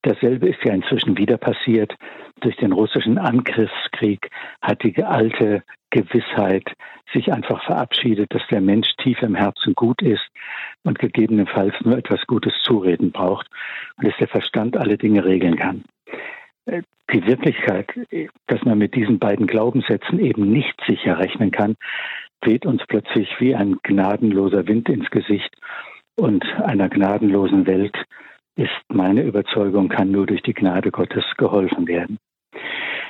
[0.03, 1.93] Dasselbe ist ja inzwischen wieder passiert.
[2.41, 4.29] Durch den russischen Angriffskrieg
[4.61, 6.71] hat die alte Gewissheit
[7.11, 10.25] sich einfach verabschiedet, dass der Mensch tief im Herzen gut ist
[10.83, 13.47] und gegebenenfalls nur etwas Gutes Zureden braucht
[13.97, 15.83] und dass der Verstand alle Dinge regeln kann.
[17.11, 17.91] Die Wirklichkeit,
[18.47, 21.75] dass man mit diesen beiden Glaubenssätzen eben nicht sicher rechnen kann,
[22.41, 25.55] weht uns plötzlich wie ein gnadenloser Wind ins Gesicht
[26.15, 27.95] und einer gnadenlosen Welt
[28.55, 32.17] ist meine Überzeugung, kann nur durch die Gnade Gottes geholfen werden.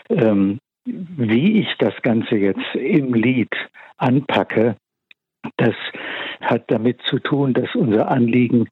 [0.10, 3.50] Ähm, wie ich das Ganze jetzt im Lied
[3.98, 4.76] anpacke,
[5.58, 5.76] das
[6.42, 8.70] hat damit zu tun, dass unser Anliegen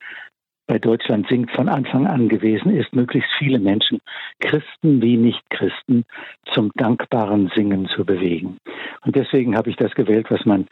[0.67, 3.99] bei Deutschland singt von Anfang an gewesen ist, möglichst viele Menschen,
[4.39, 6.05] Christen wie Nichtchristen,
[6.51, 8.57] zum dankbaren Singen zu bewegen.
[9.05, 10.67] Und deswegen habe ich das gewählt, was man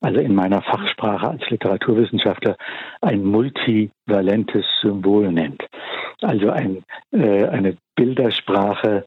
[0.00, 2.56] also in meiner Fachsprache als Literaturwissenschaftler
[3.00, 5.62] ein multivalentes Symbol nennt.
[6.20, 6.82] Also ein,
[7.12, 9.04] äh, eine Bildersprache,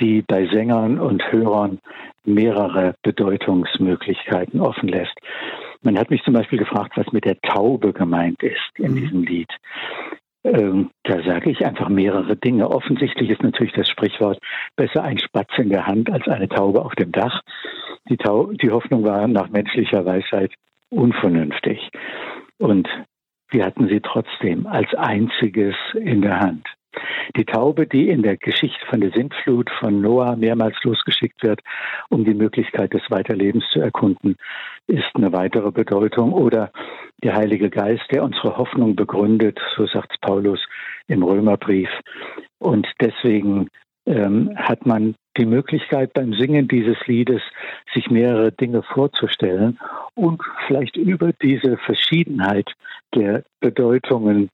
[0.00, 1.78] die bei Sängern und Hörern
[2.24, 5.14] mehrere Bedeutungsmöglichkeiten offen lässt.
[5.82, 8.96] Man hat mich zum Beispiel gefragt, was mit der Taube gemeint ist in mhm.
[8.96, 9.50] diesem Lied.
[10.44, 12.68] Ähm, da sage ich einfach mehrere Dinge.
[12.68, 14.38] Offensichtlich ist natürlich das Sprichwort
[14.76, 17.42] besser ein Spatz in der Hand als eine Taube auf dem Dach.
[18.08, 20.52] Die, Tau die Hoffnung war nach menschlicher Weisheit
[20.90, 21.90] unvernünftig.
[22.58, 22.88] Und
[23.50, 26.66] wir hatten sie trotzdem als einziges in der Hand.
[27.36, 31.60] Die Taube, die in der Geschichte von der Sintflut von Noah mehrmals losgeschickt wird,
[32.10, 34.36] um die Möglichkeit des Weiterlebens zu erkunden,
[34.86, 36.32] ist eine weitere Bedeutung.
[36.32, 36.70] Oder
[37.22, 40.60] der Heilige Geist, der unsere Hoffnung begründet, so sagt Paulus
[41.06, 41.88] im Römerbrief.
[42.58, 43.68] Und deswegen
[44.06, 47.42] ähm, hat man die Möglichkeit beim Singen dieses Liedes,
[47.94, 49.78] sich mehrere Dinge vorzustellen
[50.14, 52.70] und vielleicht über diese Verschiedenheit
[53.14, 54.50] der Bedeutungen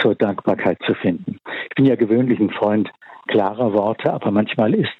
[0.00, 1.38] zur Dankbarkeit zu finden.
[1.70, 2.90] Ich bin ja gewöhnlich ein Freund
[3.28, 4.92] klarer Worte, aber manchmal ist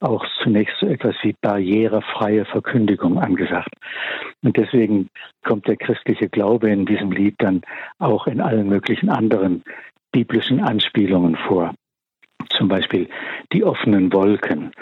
[0.00, 3.74] auch zunächst so etwas wie barrierefreie Verkündigung angesagt.
[4.42, 5.08] Und deswegen
[5.44, 7.62] kommt der christliche Glaube in diesem Lied dann
[7.98, 9.62] auch in allen möglichen anderen
[10.12, 11.74] biblischen Anspielungen vor.
[12.50, 13.08] Zum Beispiel
[13.52, 14.72] die offenen Wolken,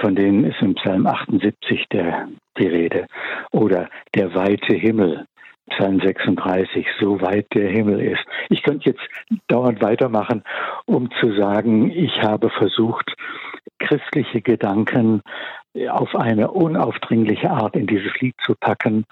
[0.00, 3.06] von denen ist im Psalm 78 der, die Rede.
[3.50, 5.26] Oder der weite Himmel,
[5.70, 8.24] Psalm 36, so weit der Himmel ist.
[8.50, 9.02] Ich könnte jetzt
[9.48, 10.44] dauernd weitermachen,
[10.84, 13.14] um zu sagen, ich habe versucht,
[13.78, 15.22] christliche Gedanken
[15.90, 19.04] auf eine unaufdringliche Art in dieses Lied zu packen,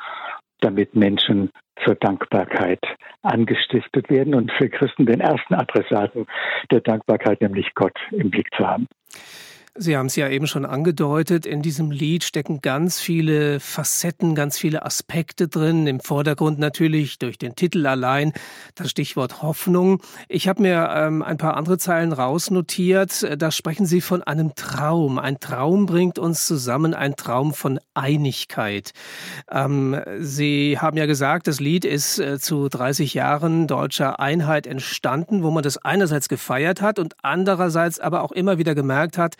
[0.64, 1.50] damit Menschen
[1.84, 2.80] zur Dankbarkeit
[3.22, 6.26] angestiftet werden und für Christen den ersten Adressaten
[6.70, 8.86] der Dankbarkeit, nämlich Gott, im Blick zu haben.
[9.76, 14.56] Sie haben es ja eben schon angedeutet, in diesem Lied stecken ganz viele Facetten, ganz
[14.56, 15.88] viele Aspekte drin.
[15.88, 18.32] Im Vordergrund natürlich durch den Titel allein
[18.76, 20.00] das Stichwort Hoffnung.
[20.28, 23.26] Ich habe mir ähm, ein paar andere Zeilen rausnotiert.
[23.36, 25.18] Da sprechen Sie von einem Traum.
[25.18, 28.92] Ein Traum bringt uns zusammen, ein Traum von Einigkeit.
[29.50, 35.42] Ähm, Sie haben ja gesagt, das Lied ist äh, zu 30 Jahren deutscher Einheit entstanden,
[35.42, 39.34] wo man das einerseits gefeiert hat und andererseits aber auch immer wieder gemerkt hat,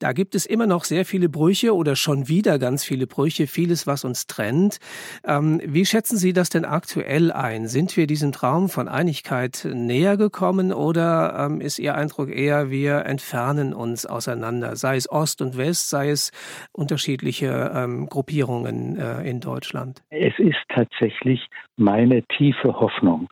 [0.00, 3.86] da gibt es immer noch sehr viele Brüche oder schon wieder ganz viele Brüche, vieles,
[3.86, 4.78] was uns trennt.
[5.24, 7.66] Ähm, wie schätzen Sie das denn aktuell ein?
[7.66, 13.04] Sind wir diesem Traum von Einigkeit näher gekommen oder ähm, ist Ihr Eindruck eher, wir
[13.06, 16.30] entfernen uns auseinander, sei es Ost und West, sei es
[16.72, 20.02] unterschiedliche ähm, Gruppierungen äh, in Deutschland?
[20.10, 23.28] Es ist tatsächlich meine tiefe Hoffnung,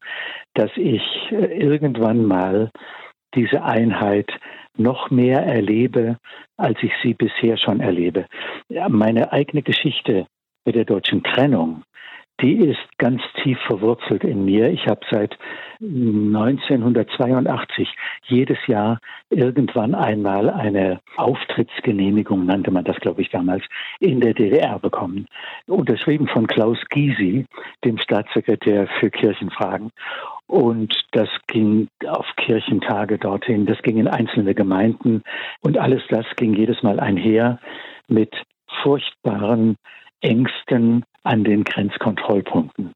[0.55, 2.71] dass ich äh, irgendwann mal
[3.35, 4.31] diese Einheit
[4.79, 6.17] noch mehr erlebe,
[6.57, 8.27] als ich sie bisher schon erlebe.
[8.69, 10.27] Ja, meine eigene Geschichte
[10.65, 11.83] mit der deutschen Trennung,
[12.41, 14.71] die ist ganz tief verwurzelt in mir.
[14.71, 15.37] Ich habe seit
[15.81, 17.89] 1982
[18.27, 23.65] jedes Jahr irgendwann einmal eine Auftrittsgenehmigung, nannte man das, glaube ich, damals,
[23.99, 25.27] in der DDR bekommen.
[25.67, 27.45] Unterschrieben von Klaus Gysi,
[27.85, 29.91] dem Staatssekretär für Kirchenfragen.
[30.49, 35.23] Und das ging auf Kirchentage dorthin, das ging in einzelne Gemeinden
[35.61, 37.61] und alles das ging jedes Mal einher
[38.09, 38.35] mit
[38.83, 39.77] furchtbaren
[40.23, 42.93] Ängsten an den Grenzkontrollpunkten.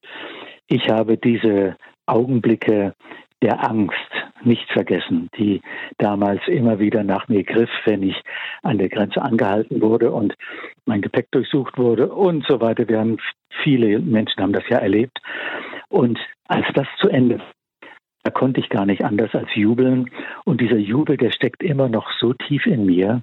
[0.66, 2.94] Ich habe diese Augenblicke
[3.42, 3.98] der Angst
[4.44, 5.60] nicht vergessen, die
[5.98, 8.16] damals immer wieder nach mir griff, wenn ich
[8.62, 10.34] an der Grenze angehalten wurde und
[10.86, 12.88] mein Gepäck durchsucht wurde und so weiter.
[12.88, 13.18] Wir haben
[13.62, 15.18] viele Menschen haben das ja erlebt.
[15.92, 17.40] Und als das zu Ende
[18.22, 20.11] da konnte ich gar nicht anders als jubeln.
[20.44, 23.20] Und dieser Jubel, der steckt immer noch so tief in mir,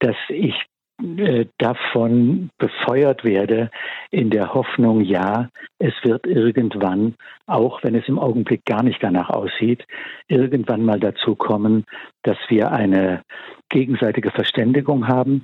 [0.00, 0.54] dass ich
[1.02, 3.70] äh, davon befeuert werde,
[4.10, 5.48] in der Hoffnung, ja,
[5.78, 7.14] es wird irgendwann,
[7.46, 9.84] auch wenn es im Augenblick gar nicht danach aussieht,
[10.28, 11.84] irgendwann mal dazu kommen,
[12.22, 13.22] dass wir eine
[13.70, 15.42] gegenseitige Verständigung haben,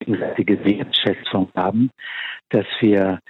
[0.00, 1.90] gegenseitige Wertschätzung haben,
[2.50, 3.20] dass wir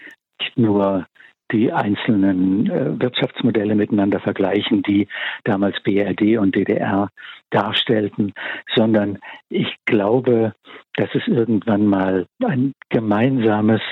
[0.41, 1.07] nicht nur
[1.53, 5.09] die einzelnen äh, Wirtschaftsmodelle miteinander vergleichen, die
[5.45, 7.11] damals BRD und DDR
[7.51, 8.33] darstellten,
[8.75, 10.55] sondern ich glaube,
[10.97, 13.83] dass es irgendwann mal ein gemeinsames,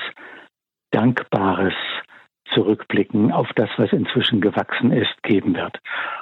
[0.91, 1.73] dankbares
[2.53, 5.79] Zurückblicken auf das, was inzwischen gewachsen ist, geben wird.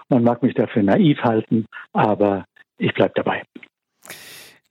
[0.10, 2.46] Man mag mich dafür naiv halten, aber
[2.78, 3.44] ich bleibe dabei.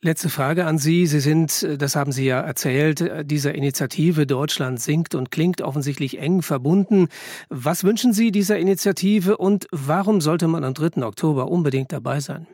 [0.03, 1.05] Letzte Frage an Sie.
[1.05, 5.61] Sie sind, äh, das haben Sie ja erzählt, äh, dieser Initiative Deutschland singt und klingt
[5.61, 7.09] offensichtlich eng verbunden.
[7.51, 11.05] Was wünschen Sie dieser Initiative und warum sollte man am 3.
[11.05, 12.47] Oktober unbedingt dabei sein?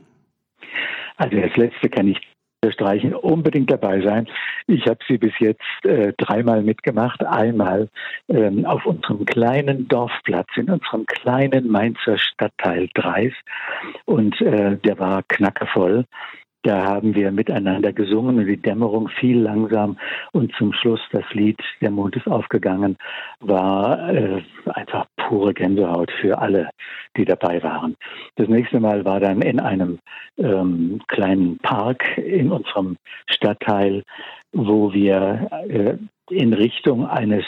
[1.19, 2.19] Also das Letzte kann ich
[2.63, 4.27] unterstreichen, unbedingt dabei sein.
[4.67, 7.25] Ich habe sie bis jetzt äh, dreimal mitgemacht.
[7.25, 7.89] Einmal
[8.29, 13.33] ähm, auf unserem kleinen Dorfplatz in unserem kleinen Mainzer Stadtteil Dreis
[14.05, 16.07] und äh, der war knackevoll.
[16.67, 19.97] Da haben wir miteinander gesungen und die Dämmerung fiel langsam
[20.33, 22.97] und zum Schluss das Lied Der Mond ist aufgegangen
[23.39, 24.43] war äh,
[24.75, 26.71] einfach pure Gänsehaut für alle,
[27.17, 27.95] die dabei waren.
[28.35, 30.01] Das nächste Mal war dann in einem
[30.39, 32.97] ähm, kleinen Park in unserem
[33.29, 34.03] Stadtteil,
[34.51, 35.95] wo wir äh,
[36.35, 37.45] in Richtung eines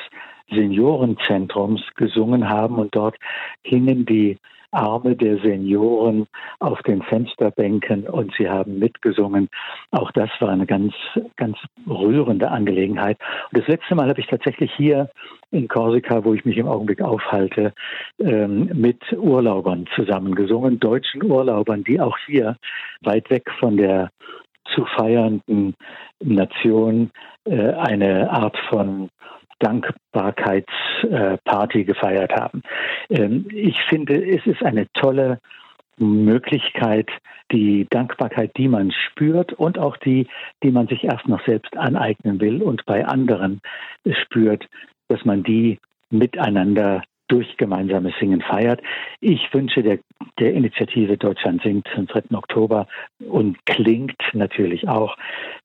[0.48, 3.16] Seniorenzentrums gesungen haben und dort
[3.64, 4.38] hingen die
[4.70, 6.26] Arme der Senioren
[6.60, 9.48] auf den Fensterbänken und sie haben mitgesungen.
[9.90, 10.94] Auch das war eine ganz,
[11.36, 11.56] ganz
[11.88, 13.18] rührende Angelegenheit.
[13.50, 15.10] Und das letzte Mal habe ich tatsächlich hier
[15.50, 17.72] in Korsika, wo ich mich im Augenblick aufhalte,
[18.18, 22.56] ähm, mit Urlaubern zusammengesungen, deutschen Urlaubern, die auch hier
[23.02, 24.10] weit weg von der
[24.74, 25.74] zu feiernden
[26.22, 27.10] Nation
[27.44, 29.08] äh, eine Art von
[29.60, 32.62] Dankbarkeitsparty gefeiert haben.
[33.10, 35.40] Ähm, ich finde, es ist eine tolle
[35.98, 37.10] Möglichkeit,
[37.50, 40.26] die Dankbarkeit, die man spürt und auch die,
[40.62, 43.60] die man sich erst noch selbst aneignen will und bei anderen
[44.22, 44.66] spürt,
[45.08, 45.78] dass man die
[46.10, 48.80] miteinander durch gemeinsames Singen feiert.
[49.20, 49.98] Ich wünsche der,
[50.38, 52.34] der Initiative Deutschland singt am 3.
[52.34, 52.86] Oktober
[53.18, 55.16] und klingt natürlich auch,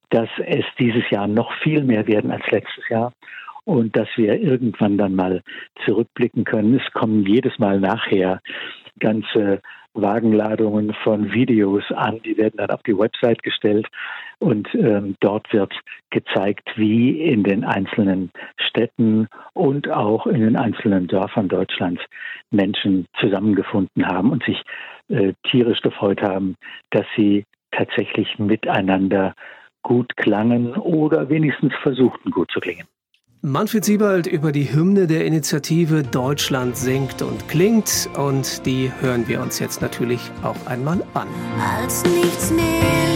[0.10, 3.14] dass es dieses Jahr noch viel mehr werden als letztes Jahr
[3.66, 5.42] und dass wir irgendwann dann mal
[5.86, 6.80] zurückblicken können.
[6.80, 8.42] Es kommen jedes Mal nachher
[9.00, 9.62] ganze
[9.94, 13.88] Wagenladungen von Videos an, die werden dann auf die Website gestellt
[14.40, 15.74] und ähm, dort wird
[16.10, 22.02] gezeigt, wie in den einzelnen Städten und auch in den einzelnen Dörfern Deutschlands
[22.50, 24.62] Menschen zusammengefunden haben und sich
[25.10, 26.56] äh, tierisch gefreut haben,
[26.90, 29.36] dass sie tatsächlich miteinander
[29.84, 32.88] gut klangen oder wenigstens versuchten gut zu klingen.
[33.46, 39.42] Manfred Siebald über die Hymne der Initiative Deutschland singt und klingt und die hören wir
[39.42, 41.28] uns jetzt natürlich auch einmal an.
[41.78, 42.64] Als nichts mehr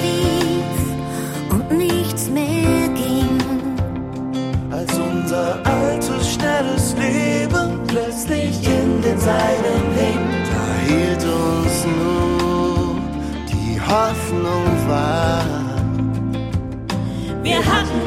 [0.04, 3.40] lief und nichts mehr ging,
[4.70, 10.20] als unser altes, schnelles Leben plötzlich in den Seilen hing,
[10.52, 12.98] da hielt uns nur
[13.48, 15.68] die Hoffnung wahr.
[17.44, 18.07] wir hatten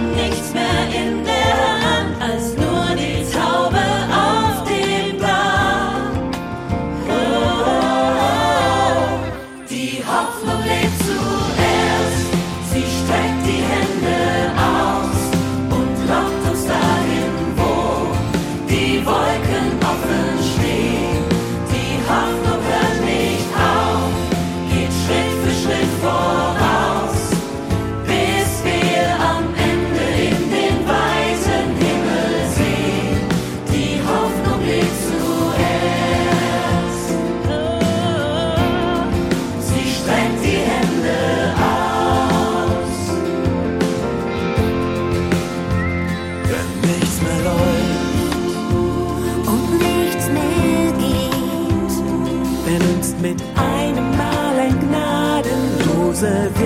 [56.20, 56.59] böse Wind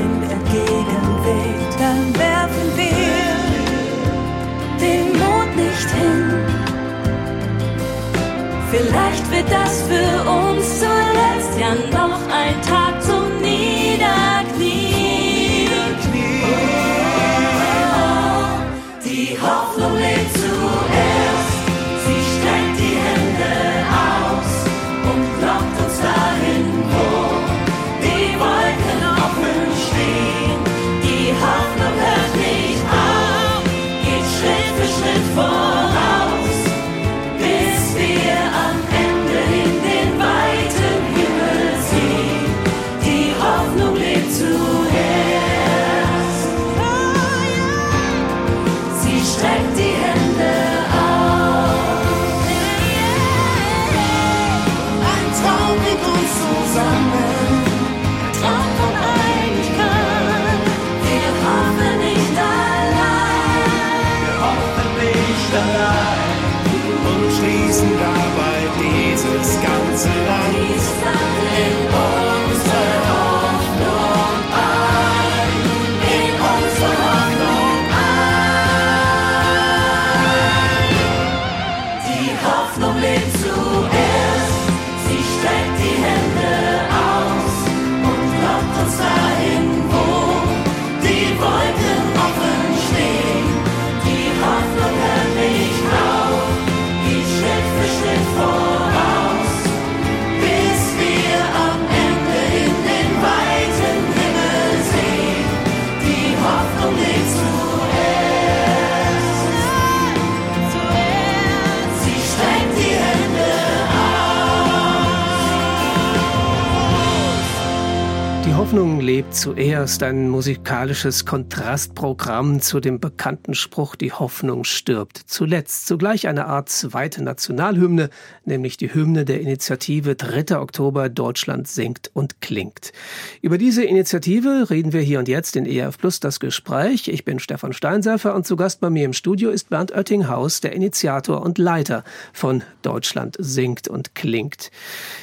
[119.14, 125.86] lebt zuerst, ein musikalisches Kontrastprogramm zu dem bekannten Spruch Die Hoffnung stirbt zuletzt.
[125.86, 128.10] Zugleich eine Art zweite Nationalhymne,
[128.44, 130.58] nämlich die Hymne der Initiative 3.
[130.58, 132.92] Oktober Deutschland singt und klingt.
[133.40, 137.06] Über diese Initiative reden wir hier und jetzt in ERF Plus das Gespräch.
[137.06, 140.72] Ich bin Stefan Steinserfer und zu Gast bei mir im Studio ist Bernd Oettinghaus, der
[140.72, 142.02] Initiator und Leiter
[142.32, 144.72] von Deutschland singt und klingt.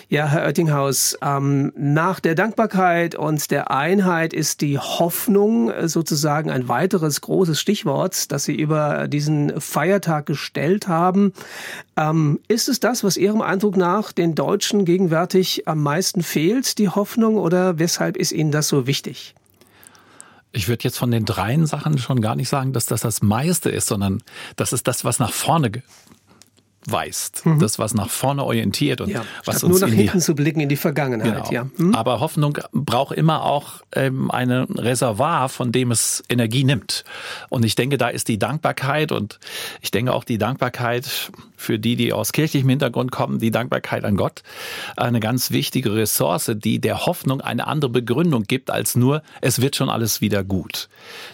[0.07, 6.51] Ja, Herr Oettinghaus, ähm, nach der Dankbarkeit und der Einheit ist die Hoffnung äh, sozusagen
[6.51, 11.33] ein weiteres großes Stichwort, das Sie über diesen Feiertag gestellt haben.
[11.97, 16.89] Ähm, ist es das, was Ihrem Eindruck nach den Deutschen gegenwärtig am meisten fehlt, die
[16.89, 19.33] Hoffnung, oder weshalb ist Ihnen das so wichtig?
[20.51, 23.71] Ich würde jetzt von den dreien Sachen schon gar nicht sagen, dass das das meiste
[23.71, 24.21] ist, sondern
[24.57, 25.71] das ist das, was nach vorne
[26.87, 29.15] weist, das, was nach vorne orientiert und Mhm.
[29.15, 31.33] Ja, was statt nur uns nach in die hinten zu blicken in die Vergangenheit.
[31.33, 31.51] Genau.
[31.51, 31.67] Ja.
[31.77, 31.95] Hm?
[31.95, 37.03] Aber Hoffnung braucht immer auch ähm, ein Reservoir, von dem es Energie nimmt.
[37.49, 39.39] Und ich denke, da ist die Dankbarkeit und
[39.81, 44.17] ich denke auch die Dankbarkeit für die, die aus kirchlichem Hintergrund kommen, die Dankbarkeit an
[44.17, 44.41] Gott,
[44.97, 49.75] eine ganz wichtige Ressource, die der Hoffnung eine andere Begründung gibt als nur, es wird
[49.75, 50.89] schon alles wieder gut.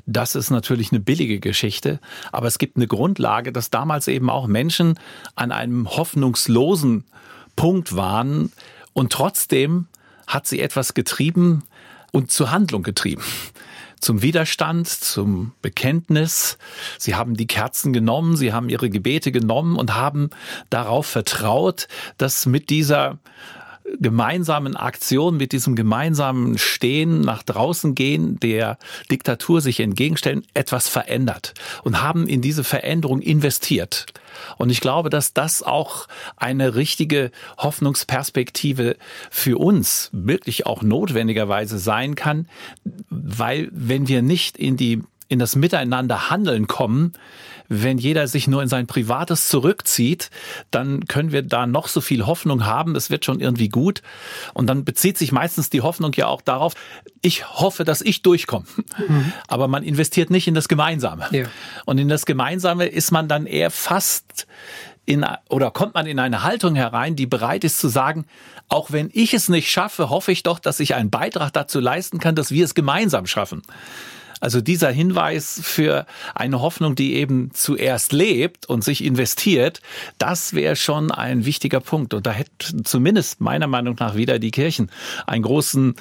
[0.05, 1.99] Das ist natürlich eine billige Geschichte,
[2.31, 4.99] aber es gibt eine Grundlage, dass damals eben auch Menschen
[5.35, 7.05] an einem hoffnungslosen
[7.55, 8.51] Punkt waren
[8.93, 9.87] und trotzdem
[10.27, 11.63] hat sie etwas getrieben
[12.11, 13.23] und zur Handlung getrieben.
[13.99, 16.57] Zum Widerstand, zum Bekenntnis.
[16.97, 20.29] Sie haben die Kerzen genommen, sie haben ihre Gebete genommen und haben
[20.69, 21.87] darauf vertraut,
[22.17, 23.17] dass mit dieser
[23.99, 28.77] gemeinsamen Aktion, mit diesem gemeinsamen Stehen, nach draußen gehen, der
[29.09, 34.05] Diktatur sich entgegenstellen, etwas verändert und haben in diese Veränderung investiert.
[34.57, 38.97] Und ich glaube, dass das auch eine richtige Hoffnungsperspektive
[39.29, 42.47] für uns wirklich auch notwendigerweise sein kann,
[43.09, 47.11] weil wenn wir nicht in die in das Miteinander handeln kommen,
[47.69, 50.29] wenn jeder sich nur in sein Privates zurückzieht,
[50.71, 54.01] dann können wir da noch so viel Hoffnung haben, es wird schon irgendwie gut.
[54.53, 56.73] Und dann bezieht sich meistens die Hoffnung ja auch darauf,
[57.21, 58.65] ich hoffe, dass ich durchkomme.
[59.47, 61.27] Aber man investiert nicht in das Gemeinsame.
[61.31, 61.45] Ja.
[61.85, 64.47] Und in das Gemeinsame ist man dann eher fast
[65.05, 68.25] in, oder kommt man in eine Haltung herein, die bereit ist zu sagen,
[68.67, 72.19] auch wenn ich es nicht schaffe, hoffe ich doch, dass ich einen Beitrag dazu leisten
[72.19, 73.61] kann, dass wir es gemeinsam schaffen.
[74.39, 79.81] Also dieser Hinweis für eine Hoffnung, die eben zuerst lebt und sich investiert,
[80.17, 82.13] das wäre schon ein wichtiger Punkt.
[82.13, 84.91] Und da hätte zumindest meiner Meinung nach wieder die Kirchen
[85.25, 85.95] einen großen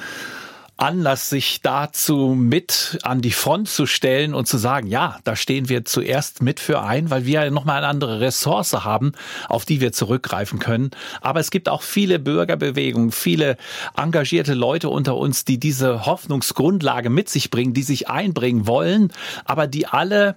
[0.77, 5.71] Anlass, sich dazu mit an die Front zu stellen und zu sagen, ja, da stehen
[5.71, 9.13] wir zuerst mit für ein, weil wir ja nochmal eine andere Ressource haben,
[9.49, 10.91] auf die wir zurückgreifen können.
[11.23, 13.57] Aber es gibt auch viele Bürgerbewegungen, viele
[13.97, 19.13] engagierte Leute unter uns, die diese Hoffnungsgrundlage mit sich bringen, die sich einbringen wollen,
[19.47, 20.37] aber die alle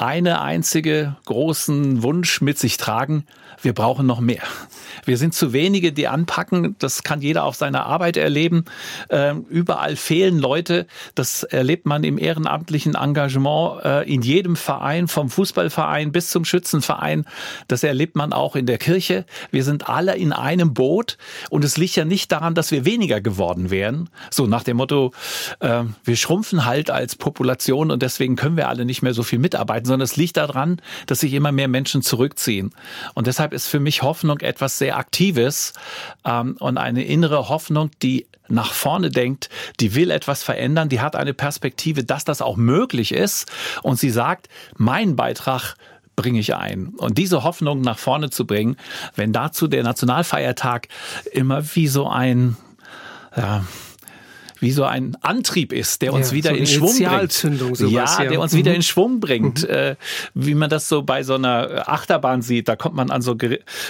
[0.00, 3.24] eine einzige großen Wunsch mit sich tragen,
[3.62, 4.42] wir brauchen noch mehr.
[5.04, 6.76] Wir sind zu wenige, die anpacken.
[6.78, 8.64] Das kann jeder auf seiner Arbeit erleben.
[9.10, 10.86] Ähm, überall fehlen Leute.
[11.14, 17.24] Das erlebt man im ehrenamtlichen Engagement äh, in jedem Verein, vom Fußballverein bis zum Schützenverein.
[17.68, 19.26] Das erlebt man auch in der Kirche.
[19.50, 21.18] Wir sind alle in einem Boot.
[21.50, 24.08] Und es liegt ja nicht daran, dass wir weniger geworden wären.
[24.30, 25.12] So nach dem Motto,
[25.60, 29.38] äh, wir schrumpfen halt als Population und deswegen können wir alle nicht mehr so viel
[29.38, 32.72] mitarbeiten, sondern es liegt daran, dass sich immer mehr Menschen zurückziehen.
[33.14, 35.72] Und deshalb ist für mich Hoffnung etwas sehr Aktives
[36.24, 39.48] ähm, und eine innere Hoffnung, die nach vorne denkt,
[39.80, 43.50] die will etwas verändern, die hat eine Perspektive, dass das auch möglich ist.
[43.82, 45.74] Und sie sagt, mein Beitrag
[46.16, 46.88] bringe ich ein.
[46.96, 48.76] Und diese Hoffnung nach vorne zu bringen,
[49.16, 50.88] wenn dazu der Nationalfeiertag
[51.32, 52.56] immer wie so ein,
[53.36, 53.64] ja,
[54.60, 57.32] wie so ein Antrieb ist, der uns Ja, wieder so in Schwung bringt.
[57.32, 58.30] Sowas, ja, ja.
[58.30, 58.56] der uns Mhm.
[58.58, 59.96] wieder in Schwung bringt, äh,
[60.34, 62.68] wie man das so bei so einer Achterbahn sieht.
[62.68, 63.36] Da kommt man an so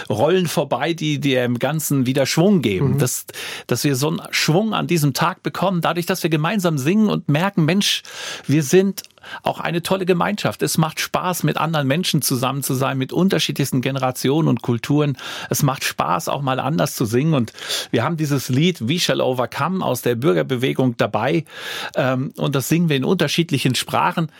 [0.08, 2.98] Rollen vorbei, die dem Ganzen wieder Schwung geben.
[2.98, 3.26] Dass,
[3.66, 7.28] dass wir so einen Schwung an diesem Tag bekommen, dadurch, dass wir gemeinsam singen und
[7.28, 8.02] merken, Mensch,
[8.46, 9.02] wir sind
[9.42, 10.62] auch eine tolle Gemeinschaft.
[10.62, 15.16] Es macht Spaß, mit anderen Menschen zusammen zu sein, mit unterschiedlichsten Generationen und Kulturen.
[15.48, 17.34] Es macht Spaß, auch mal anders zu singen.
[17.34, 17.52] Und
[17.90, 21.44] wir haben dieses Lied We Shall Overcome aus der Bürgerbewegung dabei.
[21.94, 24.30] Ähm, Und das singen wir in unterschiedlichen Sprachen.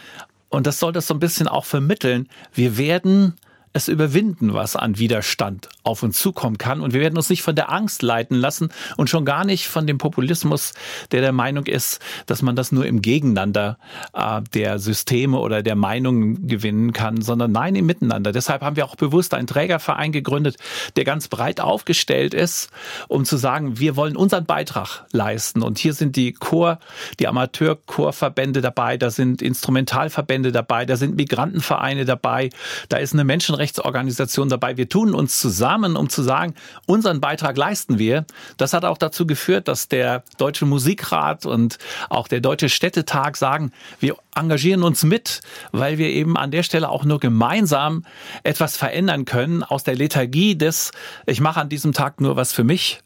[0.48, 2.28] Und das soll das so ein bisschen auch vermitteln.
[2.52, 3.34] Wir werden
[3.72, 6.80] es überwinden, was an Widerstand auf uns zukommen kann.
[6.80, 9.86] Und wir werden uns nicht von der Angst leiten lassen und schon gar nicht von
[9.86, 10.74] dem Populismus,
[11.12, 13.78] der der Meinung ist, dass man das nur im Gegeneinander
[14.12, 18.32] äh, der Systeme oder der Meinungen gewinnen kann, sondern nein, im Miteinander.
[18.32, 20.56] Deshalb haben wir auch bewusst einen Trägerverein gegründet,
[20.96, 22.70] der ganz breit aufgestellt ist,
[23.06, 25.62] um zu sagen, wir wollen unseren Beitrag leisten.
[25.62, 26.80] Und hier sind die Chor,
[27.20, 32.50] die Amateurchorverbände dabei, da sind Instrumentalverbände dabei, da sind Migrantenvereine dabei,
[32.88, 33.24] da ist eine
[33.60, 34.76] Menschenrechtsorganisation dabei.
[34.76, 36.54] Wir tun uns zusammen, um zu sagen,
[36.86, 38.24] unseren Beitrag leisten wir.
[38.56, 43.72] Das hat auch dazu geführt, dass der Deutsche Musikrat und auch der Deutsche Städtetag sagen,
[44.00, 45.40] wir engagieren uns mit,
[45.72, 48.04] weil wir eben an der Stelle auch nur gemeinsam
[48.42, 50.92] etwas verändern können aus der Lethargie des,
[51.26, 53.02] ich mache an diesem Tag nur was für mich.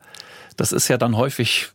[0.57, 1.74] Das ist ja dann häufig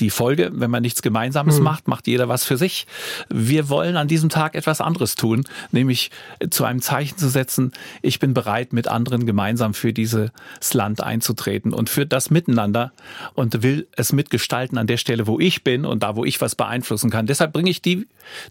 [0.00, 2.86] die Folge, wenn man nichts Gemeinsames macht, macht jeder was für sich.
[3.28, 6.10] Wir wollen an diesem Tag etwas anderes tun, nämlich
[6.50, 7.72] zu einem Zeichen zu setzen,
[8.02, 10.30] ich bin bereit, mit anderen gemeinsam für dieses
[10.72, 12.92] Land einzutreten und für das Miteinander
[13.34, 16.54] und will es mitgestalten an der Stelle, wo ich bin und da, wo ich was
[16.54, 17.26] beeinflussen kann.
[17.26, 18.06] Deshalb bringe ich die,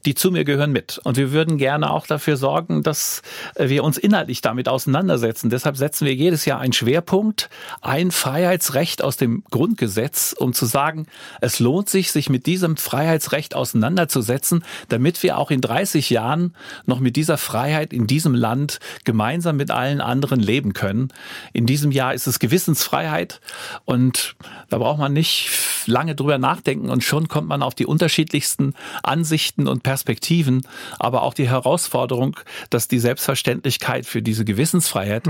[0.06, 1.00] die zu mir gehören, mit.
[1.04, 3.22] Und wir würden gerne auch dafür sorgen, dass
[3.58, 5.50] wir uns inhaltlich damit auseinandersetzen.
[5.50, 7.50] Deshalb setzen wir jedes Jahr einen Schwerpunkt,
[7.82, 11.08] ein Freiheitsrecht aus dem Grundgesetz, um zu sagen,
[11.42, 16.56] es lohnt sich, sich mit diesem Freiheitsrecht auseinanderzusetzen, damit wir auch in 30 Jahren
[16.86, 21.10] noch mit dieser Freiheit in diesem Land gemeinsam mit allen anderen leben können.
[21.54, 23.42] In diesem Jahr ist es Gewissensfreiheit
[23.86, 24.36] und
[24.70, 25.50] da braucht man nicht
[25.86, 28.74] lange drüber nachdenken und schon kommt man auf die unterschiedlichsten
[29.04, 30.66] Ansichten und Perspektiven,
[31.00, 32.38] aber auch die Herausforderung,
[32.70, 35.24] dass die Selbstverständlichkeit für diese Gewissensfreiheit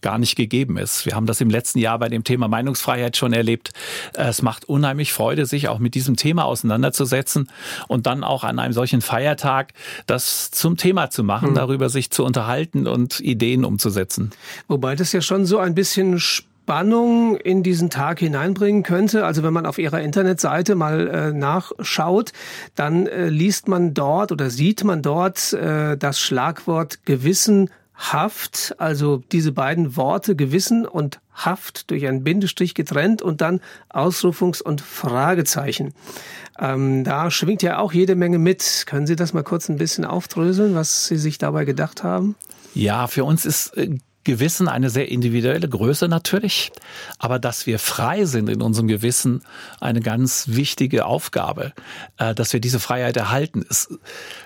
[0.00, 1.06] gar nicht gegeben ist.
[1.06, 3.72] Wir haben das im letzten Jahr bei dem Thema Meinungsfreiheit schon erlebt.
[4.14, 7.50] Es macht unheimlich Freude, sich auch mit diesem Thema auseinanderzusetzen
[7.88, 9.72] und dann auch an einem solchen Feiertag
[10.06, 14.30] das zum Thema zu machen, darüber sich zu unterhalten und Ideen umzusetzen.
[14.68, 16.18] Wobei das ja schon so ein bisschen
[16.70, 19.24] Spannung in diesen Tag hineinbringen könnte.
[19.24, 22.32] Also wenn man auf ihrer Internetseite mal äh, nachschaut,
[22.76, 27.04] dann äh, liest man dort oder sieht man dort äh, das Schlagwort
[28.00, 34.62] Gewissenhaft, also diese beiden Worte Gewissen und Haft durch einen Bindestrich getrennt und dann Ausrufungs-
[34.62, 35.94] und Fragezeichen.
[36.58, 38.84] Ähm, da schwingt ja auch jede Menge mit.
[38.86, 42.36] Können Sie das mal kurz ein bisschen aufdröseln, was Sie sich dabei gedacht haben?
[42.74, 46.72] Ja, für uns ist äh, Gewissen eine sehr individuelle Größe natürlich,
[47.18, 49.42] aber dass wir frei sind in unserem Gewissen,
[49.80, 51.72] eine ganz wichtige Aufgabe,
[52.18, 53.64] äh, dass wir diese Freiheit erhalten.
[53.68, 53.88] Es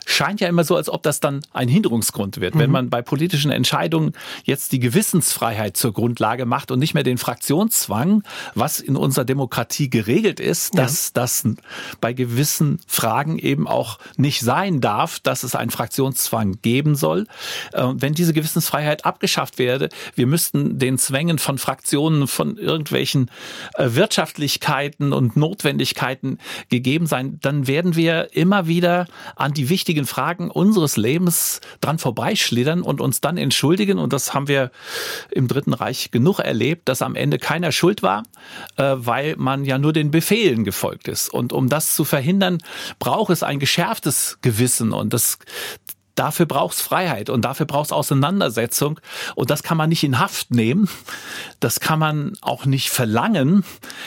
[0.07, 3.51] scheint ja immer so, als ob das dann ein Hinderungsgrund wird, wenn man bei politischen
[3.51, 4.13] Entscheidungen
[4.45, 8.23] jetzt die Gewissensfreiheit zur Grundlage macht und nicht mehr den Fraktionszwang,
[8.55, 11.45] was in unserer Demokratie geregelt ist, dass das
[12.01, 17.27] bei gewissen Fragen eben auch nicht sein darf, dass es einen Fraktionszwang geben soll.
[17.73, 23.31] Äh, Wenn diese Gewissensfreiheit abgeschafft werde, wir müssten den Zwängen von Fraktionen, von irgendwelchen
[23.75, 26.39] äh, Wirtschaftlichkeiten und Notwendigkeiten
[26.69, 32.83] gegeben sein, dann werden wir immer wieder an die wichtigen Fragen unseres Lebens dran vorbeischlittern
[32.83, 33.99] und uns dann entschuldigen.
[33.99, 34.71] Und das haben wir
[35.31, 38.25] im Dritten Reich genug erlebt, dass am Ende keiner schuld war,
[38.77, 41.29] äh, weil man ja nur den Befehlen gefolgt ist.
[41.33, 42.59] Und um das zu verhindern,
[42.99, 44.93] braucht es ein geschärftes Gewissen.
[44.93, 45.39] Und das,
[46.15, 49.01] Dafür braucht's Freiheit und dafür braucht's Auseinandersetzung.
[49.35, 50.89] Und das kann man nicht in Haft nehmen.
[51.61, 53.65] Das kann man auch nicht verlangen,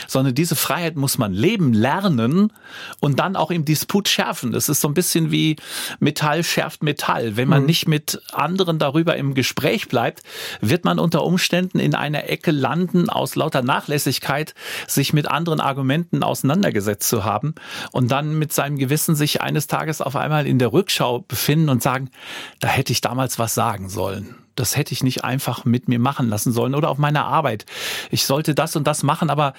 [0.07, 2.53] sondern diese Freiheit muss man leben lernen
[2.99, 4.51] und dann auch im Disput schärfen.
[4.51, 5.57] Das ist so ein bisschen wie
[5.99, 7.35] Metall schärft Metall.
[7.35, 7.65] Wenn man mhm.
[7.65, 10.23] nicht mit anderen darüber im Gespräch bleibt,
[10.61, 14.53] wird man unter Umständen in einer Ecke landen aus lauter Nachlässigkeit,
[14.87, 17.55] sich mit anderen Argumenten auseinandergesetzt zu haben
[17.91, 21.83] und dann mit seinem Gewissen sich eines Tages auf einmal in der Rückschau befinden und
[21.83, 22.11] sagen, sagen,
[22.59, 24.35] da hätte ich damals was sagen sollen.
[24.55, 27.65] Das hätte ich nicht einfach mit mir machen lassen sollen oder auf meiner Arbeit.
[28.09, 29.53] Ich sollte das und das machen, aber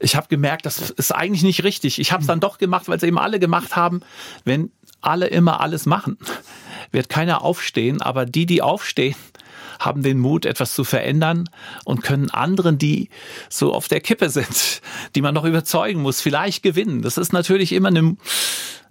[0.00, 1.98] ich habe gemerkt, das ist eigentlich nicht richtig.
[1.98, 4.00] Ich habe es dann doch gemacht, weil es eben alle gemacht haben.
[4.44, 4.70] Wenn
[5.00, 6.16] alle immer alles machen,
[6.92, 9.16] wird keiner aufstehen, aber die, die aufstehen,
[9.78, 11.48] haben den Mut, etwas zu verändern
[11.84, 13.10] und können anderen, die
[13.48, 14.80] so auf der Kippe sind,
[15.14, 17.02] die man noch überzeugen muss, vielleicht gewinnen.
[17.02, 18.16] Das ist natürlich immer eine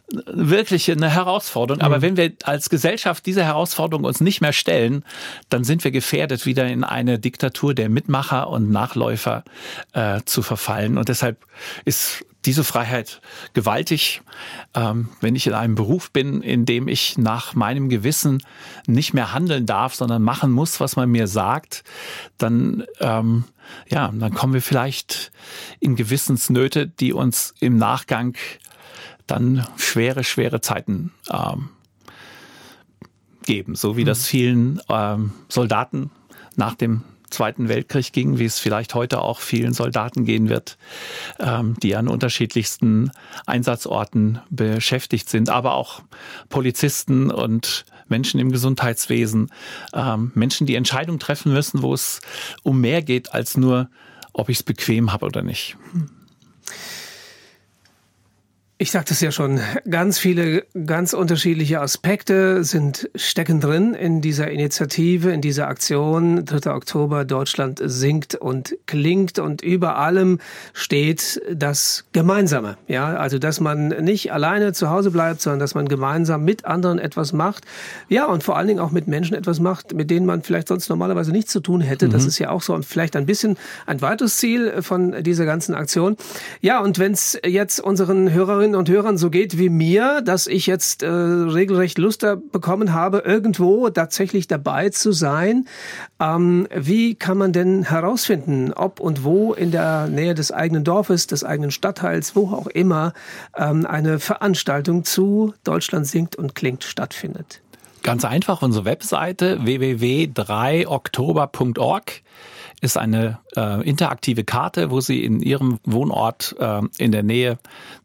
[0.09, 1.81] wirklich eine Herausforderung.
[1.81, 2.01] Aber mhm.
[2.01, 5.03] wenn wir als Gesellschaft diese Herausforderung uns nicht mehr stellen,
[5.49, 9.43] dann sind wir gefährdet, wieder in eine Diktatur der Mitmacher und Nachläufer
[9.93, 10.97] äh, zu verfallen.
[10.97, 11.45] Und deshalb
[11.83, 13.19] ist diese Freiheit
[13.53, 14.21] gewaltig.
[14.73, 18.41] Ähm, wenn ich in einem Beruf bin, in dem ich nach meinem Gewissen
[18.85, 21.83] nicht mehr handeln darf, sondern machen muss, was man mir sagt,
[22.37, 23.43] dann ähm,
[23.89, 25.31] ja, dann kommen wir vielleicht
[25.81, 28.37] in Gewissensnöte, die uns im Nachgang
[29.27, 31.69] dann schwere, schwere Zeiten ähm,
[33.45, 34.07] geben, so wie mhm.
[34.07, 36.11] das vielen ähm, Soldaten
[36.55, 40.77] nach dem Zweiten Weltkrieg ging, wie es vielleicht heute auch vielen Soldaten gehen wird,
[41.39, 43.11] ähm, die an unterschiedlichsten
[43.45, 46.01] Einsatzorten beschäftigt sind, aber auch
[46.47, 49.51] Polizisten und Menschen im Gesundheitswesen,
[49.93, 52.21] ähm, Menschen, die Entscheidungen treffen müssen, wo es
[52.63, 53.89] um mehr geht als nur,
[54.31, 55.75] ob ich es bequem habe oder nicht.
[55.93, 56.09] Mhm.
[58.79, 59.59] Ich sagte es ja schon,
[59.89, 66.45] ganz viele, ganz unterschiedliche Aspekte sind stecken drin in dieser Initiative, in dieser Aktion.
[66.45, 66.69] 3.
[66.75, 70.37] Oktober, Deutschland singt und klingt und über allem
[70.73, 72.77] steht das Gemeinsame.
[72.87, 76.99] Ja, also, dass man nicht alleine zu Hause bleibt, sondern dass man gemeinsam mit anderen
[76.99, 77.65] etwas macht.
[78.09, 80.87] Ja, und vor allen Dingen auch mit Menschen etwas macht, mit denen man vielleicht sonst
[80.87, 82.09] normalerweise nichts zu tun hätte.
[82.09, 82.11] Mhm.
[82.11, 83.57] Das ist ja auch so vielleicht ein bisschen
[83.87, 86.15] ein weiteres Ziel von dieser ganzen Aktion.
[86.61, 90.45] Ja, und wenn es jetzt unseren Hörerinnen Hörerinnen und Hörern so geht wie mir, dass
[90.47, 95.65] ich jetzt äh, regelrecht Lust bekommen habe, irgendwo tatsächlich dabei zu sein.
[96.19, 101.27] Ähm, wie kann man denn herausfinden, ob und wo in der Nähe des eigenen Dorfes,
[101.27, 103.13] des eigenen Stadtteils, wo auch immer,
[103.55, 107.61] ähm, eine Veranstaltung zu Deutschland singt und klingt stattfindet?
[108.03, 112.11] Ganz einfach, unsere Webseite www.3oktober.org
[112.81, 117.57] ist eine äh, interaktive Karte, wo Sie in Ihrem Wohnort äh, in der Nähe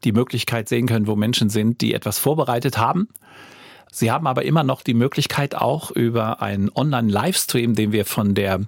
[0.03, 3.07] die Möglichkeit sehen können, wo Menschen sind, die etwas vorbereitet haben.
[3.95, 8.61] Sie haben aber immer noch die Möglichkeit, auch über einen Online-Livestream, den wir von der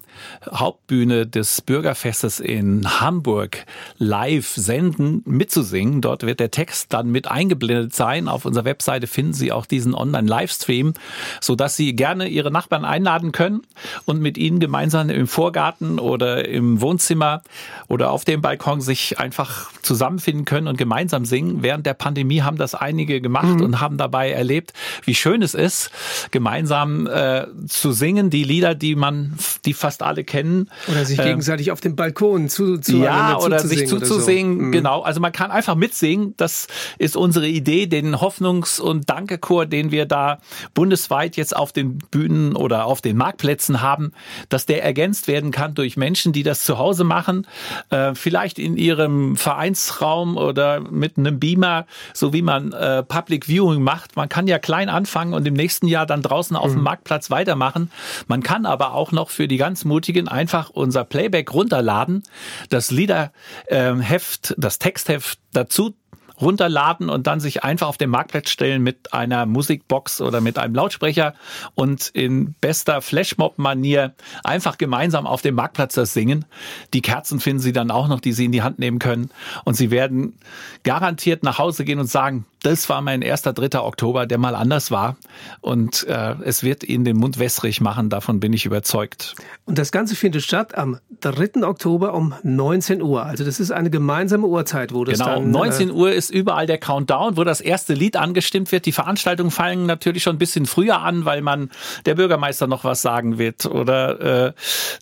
[0.53, 3.65] Hauptbühne des Bürgerfestes in Hamburg
[3.97, 6.01] live senden, mitzusingen.
[6.01, 8.28] Dort wird der Text dann mit eingeblendet sein.
[8.28, 10.93] Auf unserer Webseite finden Sie auch diesen Online-Livestream,
[11.41, 13.63] sodass Sie gerne Ihre Nachbarn einladen können
[14.05, 17.41] und mit ihnen gemeinsam im Vorgarten oder im Wohnzimmer
[17.88, 21.63] oder auf dem Balkon sich einfach zusammenfinden können und gemeinsam singen.
[21.63, 23.63] Während der Pandemie haben das einige gemacht mhm.
[23.63, 24.73] und haben dabei erlebt,
[25.03, 25.91] wie wie schön es ist,
[26.32, 30.70] gemeinsam äh, zu singen, die Lieder, die man, die fast alle kennen.
[30.89, 34.57] Oder sich ähm, gegenseitig auf dem Balkon zu, zu ja oder sich zuzusingen.
[34.57, 34.66] So.
[34.66, 34.72] Mhm.
[34.74, 36.34] Genau, also man kann einfach mitsingen.
[36.36, 40.39] Das ist unsere Idee, den Hoffnungs- und Dankechor, den wir da
[40.74, 44.11] bundesweit jetzt auf den Bühnen oder auf den Marktplätzen haben,
[44.49, 47.47] dass der ergänzt werden kann durch Menschen, die das zu Hause machen,
[47.89, 53.82] äh, vielleicht in ihrem Vereinsraum oder mit einem Beamer, so wie man äh, Public Viewing
[53.82, 54.18] macht.
[54.18, 56.84] Man kann ja klein anfangen anfangen und im nächsten Jahr dann draußen auf dem mhm.
[56.84, 57.91] Marktplatz weitermachen.
[58.28, 62.24] Man kann aber auch noch für die ganz Mutigen einfach unser Playback runterladen,
[62.70, 65.93] das Liederheft, das Textheft dazu
[66.39, 70.75] runterladen und dann sich einfach auf den Marktplatz stellen mit einer Musikbox oder mit einem
[70.75, 71.33] Lautsprecher
[71.75, 74.13] und in bester Flashmob-Manier
[74.43, 76.45] einfach gemeinsam auf dem Marktplatz das singen.
[76.93, 79.29] Die Kerzen finden Sie dann auch noch, die Sie in die Hand nehmen können.
[79.63, 80.38] Und Sie werden
[80.83, 83.79] garantiert nach Hause gehen und sagen, das war mein erster 3.
[83.79, 85.17] Oktober, der mal anders war.
[85.61, 89.36] Und äh, es wird Ihnen den Mund wässrig machen, davon bin ich überzeugt.
[89.65, 91.63] Und das Ganze findet statt am 3.
[91.63, 93.23] Oktober um 19 Uhr.
[93.23, 95.43] Also das ist eine gemeinsame Uhrzeit, wo das genau, dann...
[95.45, 98.86] um 19 äh, Uhr ist überall der Countdown, wo das erste Lied angestimmt wird.
[98.86, 101.69] Die Veranstaltungen fallen natürlich schon ein bisschen früher an, weil man
[102.05, 104.53] der Bürgermeister noch was sagen wird oder äh,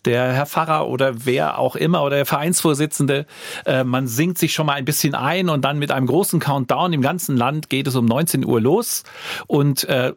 [0.04, 3.26] der Herr Pfarrer oder wer auch immer oder der Vereinsvorsitzende.
[3.66, 6.92] Äh, man singt sich schon mal ein bisschen ein und dann mit einem großen Countdown
[6.92, 9.04] im ganzen Land geht es um 19 Uhr los
[9.46, 10.12] und äh,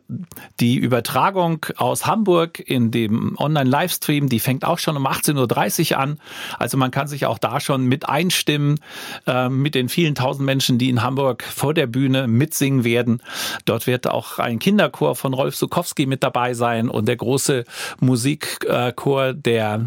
[0.60, 6.20] die Übertragung aus Hamburg in dem Online-Livestream, die fängt auch schon um 18.30 Uhr an.
[6.60, 8.80] Also man kann sich auch da schon mit einstimmen
[9.26, 13.22] äh, mit den vielen tausend Menschen, die in Hamburg vor der Bühne mitsingen werden.
[13.66, 17.64] Dort wird auch ein Kinderchor von Rolf Sukowski mit dabei sein und der große
[18.00, 19.78] Musikchor der,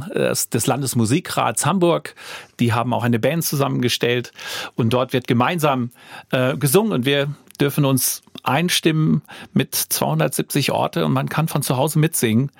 [0.52, 2.14] des Landesmusikrats Hamburg.
[2.58, 4.32] Die haben auch eine Band zusammengestellt
[4.74, 5.90] und dort wird gemeinsam
[6.30, 7.28] äh, gesungen und wir
[7.60, 12.50] dürfen uns einstimmen mit 270 Orte und man kann von zu Hause mitsingen.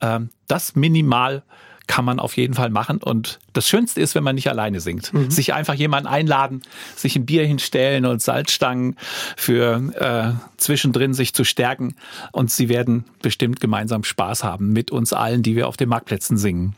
[0.00, 1.42] Ähm, das minimal
[1.86, 2.98] kann man auf jeden Fall machen.
[2.98, 5.12] Und das Schönste ist, wenn man nicht alleine singt.
[5.12, 5.30] Mhm.
[5.30, 6.62] Sich einfach jemanden einladen,
[6.94, 8.96] sich ein Bier hinstellen und Salzstangen
[9.36, 11.96] für äh, zwischendrin sich zu stärken.
[12.32, 16.36] Und sie werden bestimmt gemeinsam Spaß haben mit uns allen, die wir auf den Marktplätzen
[16.36, 16.74] singen.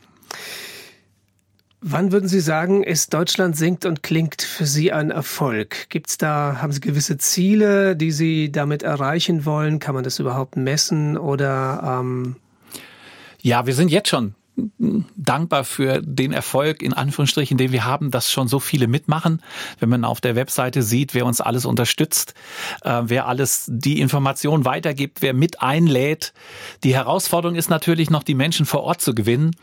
[1.81, 5.89] Wann würden Sie sagen, ist Deutschland singt und klingt für Sie ein Erfolg?
[5.89, 9.79] Gibt's da, haben Sie gewisse Ziele, die Sie damit erreichen wollen?
[9.79, 12.35] Kann man das überhaupt messen oder ähm,
[13.41, 14.35] Ja, wir sind jetzt schon
[15.15, 19.41] dankbar für den Erfolg in Anführungsstrichen, den wir haben, dass schon so viele mitmachen.
[19.79, 22.33] Wenn man auf der Webseite sieht, wer uns alles unterstützt,
[22.83, 26.33] äh, wer alles die Information weitergibt, wer mit einlädt.
[26.83, 29.55] Die Herausforderung ist natürlich noch, die Menschen vor Ort zu gewinnen.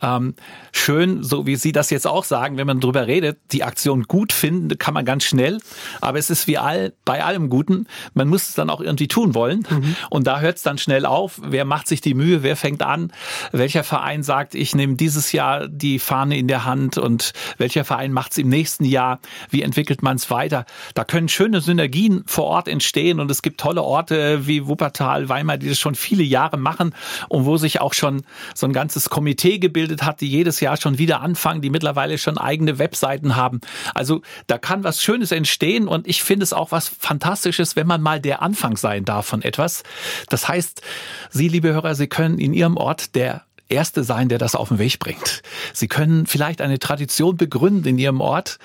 [0.00, 0.34] Ähm,
[0.72, 4.32] schön, so wie Sie das jetzt auch sagen, wenn man drüber redet, die Aktion gut
[4.32, 5.58] finden, kann man ganz schnell.
[6.00, 9.34] Aber es ist wie all, bei allem Guten, man muss es dann auch irgendwie tun
[9.34, 9.66] wollen.
[10.10, 11.40] Und da hört es dann schnell auf.
[11.42, 12.42] Wer macht sich die Mühe?
[12.42, 13.12] Wer fängt an?
[13.52, 18.12] Welcher Verein sagt, ich nehme dieses Jahr die Fahne in der Hand und welcher Verein
[18.12, 19.20] macht es im nächsten Jahr?
[19.50, 20.66] Wie entwickelt man es weiter?
[20.94, 25.58] Da können schöne Synergien vor Ort entstehen und es gibt tolle Orte wie Wuppertal, Weimar,
[25.58, 26.94] die das schon viele Jahre machen
[27.28, 28.22] und wo sich auch schon
[28.54, 32.38] so ein ganzes Komitee gebildet hat, die jedes Jahr schon wieder anfangen, die mittlerweile schon
[32.38, 33.60] eigene Webseiten haben.
[33.94, 38.02] Also da kann was Schönes entstehen und ich finde es auch was Fantastisches, wenn man
[38.02, 39.82] mal der Anfang sein darf von etwas.
[40.28, 40.82] Das heißt,
[41.30, 44.78] Sie, liebe Hörer, Sie können in Ihrem Ort der Erste sein, der das auf den
[44.78, 45.42] Weg bringt.
[45.72, 48.58] Sie können vielleicht eine Tradition begründen in Ihrem Ort,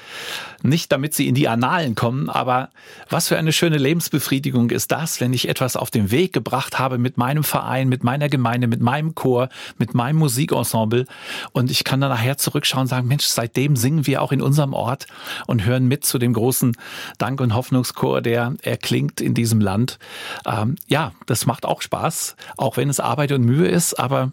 [0.63, 2.69] nicht damit Sie in die Annalen kommen, aber
[3.09, 6.97] was für eine schöne Lebensbefriedigung ist das, wenn ich etwas auf den Weg gebracht habe
[6.97, 11.05] mit meinem Verein, mit meiner Gemeinde, mit meinem Chor, mit meinem Musikensemble
[11.51, 14.73] und ich kann dann nachher zurückschauen und sagen, Mensch, seitdem singen wir auch in unserem
[14.73, 15.07] Ort
[15.45, 16.75] und hören mit zu dem großen
[17.17, 19.99] Dank- und Hoffnungschor, der erklingt in diesem Land.
[20.45, 24.31] Ähm, ja, das macht auch Spaß, auch wenn es Arbeit und Mühe ist, aber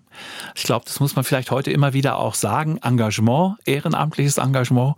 [0.54, 2.78] ich glaube, das muss man vielleicht heute immer wieder auch sagen.
[2.82, 4.96] Engagement, ehrenamtliches Engagement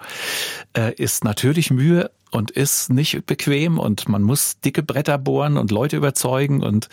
[0.77, 5.71] äh, ist natürlich Mühe und ist nicht bequem und man muss dicke Bretter bohren und
[5.71, 6.89] Leute überzeugen und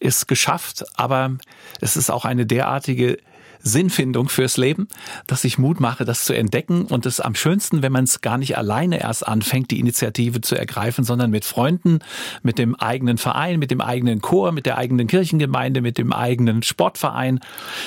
[0.00, 0.84] ist geschafft.
[0.96, 1.36] Aber
[1.80, 3.18] es ist auch eine derartige
[3.60, 4.88] Sinnfindung fürs Leben,
[5.26, 8.38] dass ich Mut mache, das zu entdecken und es am schönsten, wenn man es gar
[8.38, 12.00] nicht alleine erst anfängt, die Initiative zu ergreifen, sondern mit Freunden,
[12.42, 16.62] mit dem eigenen Verein, mit dem eigenen Chor, mit der eigenen Kirchengemeinde, mit dem eigenen
[16.62, 17.40] Sportverein.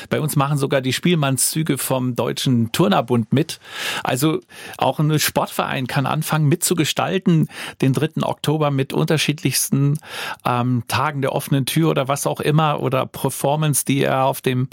[0.10, 3.60] Bei uns machen sogar die Spielmannszüge vom Deutschen Turnerbund mit.
[4.04, 4.40] Also
[4.78, 7.48] auch ein Sportverein kann anfangen mitzugestalten,
[7.82, 8.24] den 3.
[8.24, 10.00] Oktober mit unterschiedlichsten
[10.46, 14.68] ähm, Tagen der offenen Tür oder was auch immer oder Performance, die er auf dem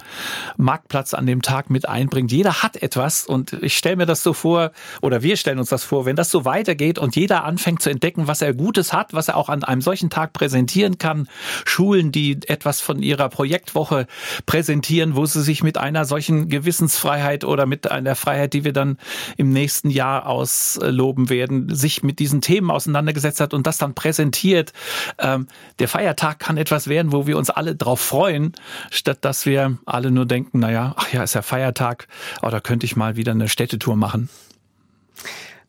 [0.89, 2.33] Marktplatz an dem Tag mit einbringt.
[2.33, 4.73] Jeder hat etwas und ich stelle mir das so vor,
[5.03, 8.27] oder wir stellen uns das vor, wenn das so weitergeht und jeder anfängt zu entdecken,
[8.27, 11.29] was er Gutes hat, was er auch an einem solchen Tag präsentieren kann.
[11.67, 14.07] Schulen, die etwas von ihrer Projektwoche
[14.47, 18.97] präsentieren, wo sie sich mit einer solchen Gewissensfreiheit oder mit einer Freiheit, die wir dann
[19.37, 24.73] im nächsten Jahr ausloben werden, sich mit diesen Themen auseinandergesetzt hat und das dann präsentiert.
[25.19, 25.49] Ähm,
[25.81, 28.53] der Feiertag kann etwas werden, wo wir uns alle drauf freuen,
[28.91, 32.09] statt dass wir alle nur denken, naja, ach ja, ist ja Feiertag,
[32.43, 34.29] oh, da könnte ich mal wieder eine Städtetour machen.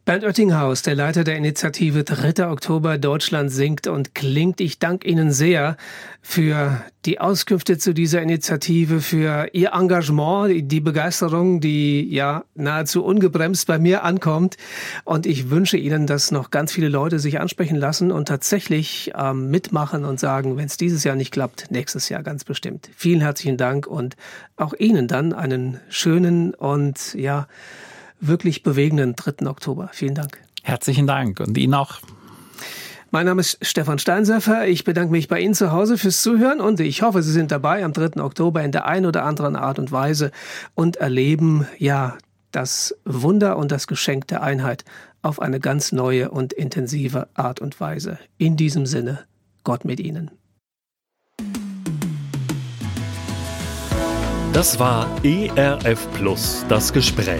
[0.06, 2.48] Bernd Oettinghaus, der Leiter der Initiative 3.
[2.48, 4.60] Oktober Deutschland singt und klingt.
[4.60, 5.78] Ich danke Ihnen sehr
[6.22, 13.68] für die Auskünfte zu dieser Initiative, für Ihr Engagement, die Begeisterung, die ja nahezu ungebremst
[13.68, 14.58] bei mir ankommt.
[15.04, 19.52] Und ich wünsche Ihnen, dass noch ganz viele Leute sich ansprechen lassen und tatsächlich ähm,
[19.52, 22.90] mitmachen und sagen, wenn es dieses Jahr nicht klappt, nächstes Jahr ganz bestimmt.
[22.96, 24.16] Vielen herzlichen Dank und
[24.56, 27.48] auch Ihnen dann einen schönen und ja,
[28.20, 29.48] wirklich bewegenden 3.
[29.48, 29.90] Oktober.
[29.94, 30.40] Vielen Dank.
[30.64, 32.00] Herzlichen Dank und Ihnen auch.
[33.12, 34.68] Mein Name ist Stefan Steinsäfer.
[34.68, 37.84] Ich bedanke mich bei Ihnen zu Hause fürs Zuhören und ich hoffe, Sie sind dabei
[37.84, 38.22] am 3.
[38.22, 40.32] Oktober in der einen oder anderen Art und Weise
[40.76, 42.18] und erleben, ja,
[42.52, 44.86] das Wunder und das Geschenk der Einheit
[45.22, 48.20] auf eine ganz neue und intensive Art und Weise.
[48.38, 49.26] In diesem Sinne,
[49.64, 50.32] Gott mit Ihnen.
[54.54, 57.40] Das war ERF Plus, das Gespräch.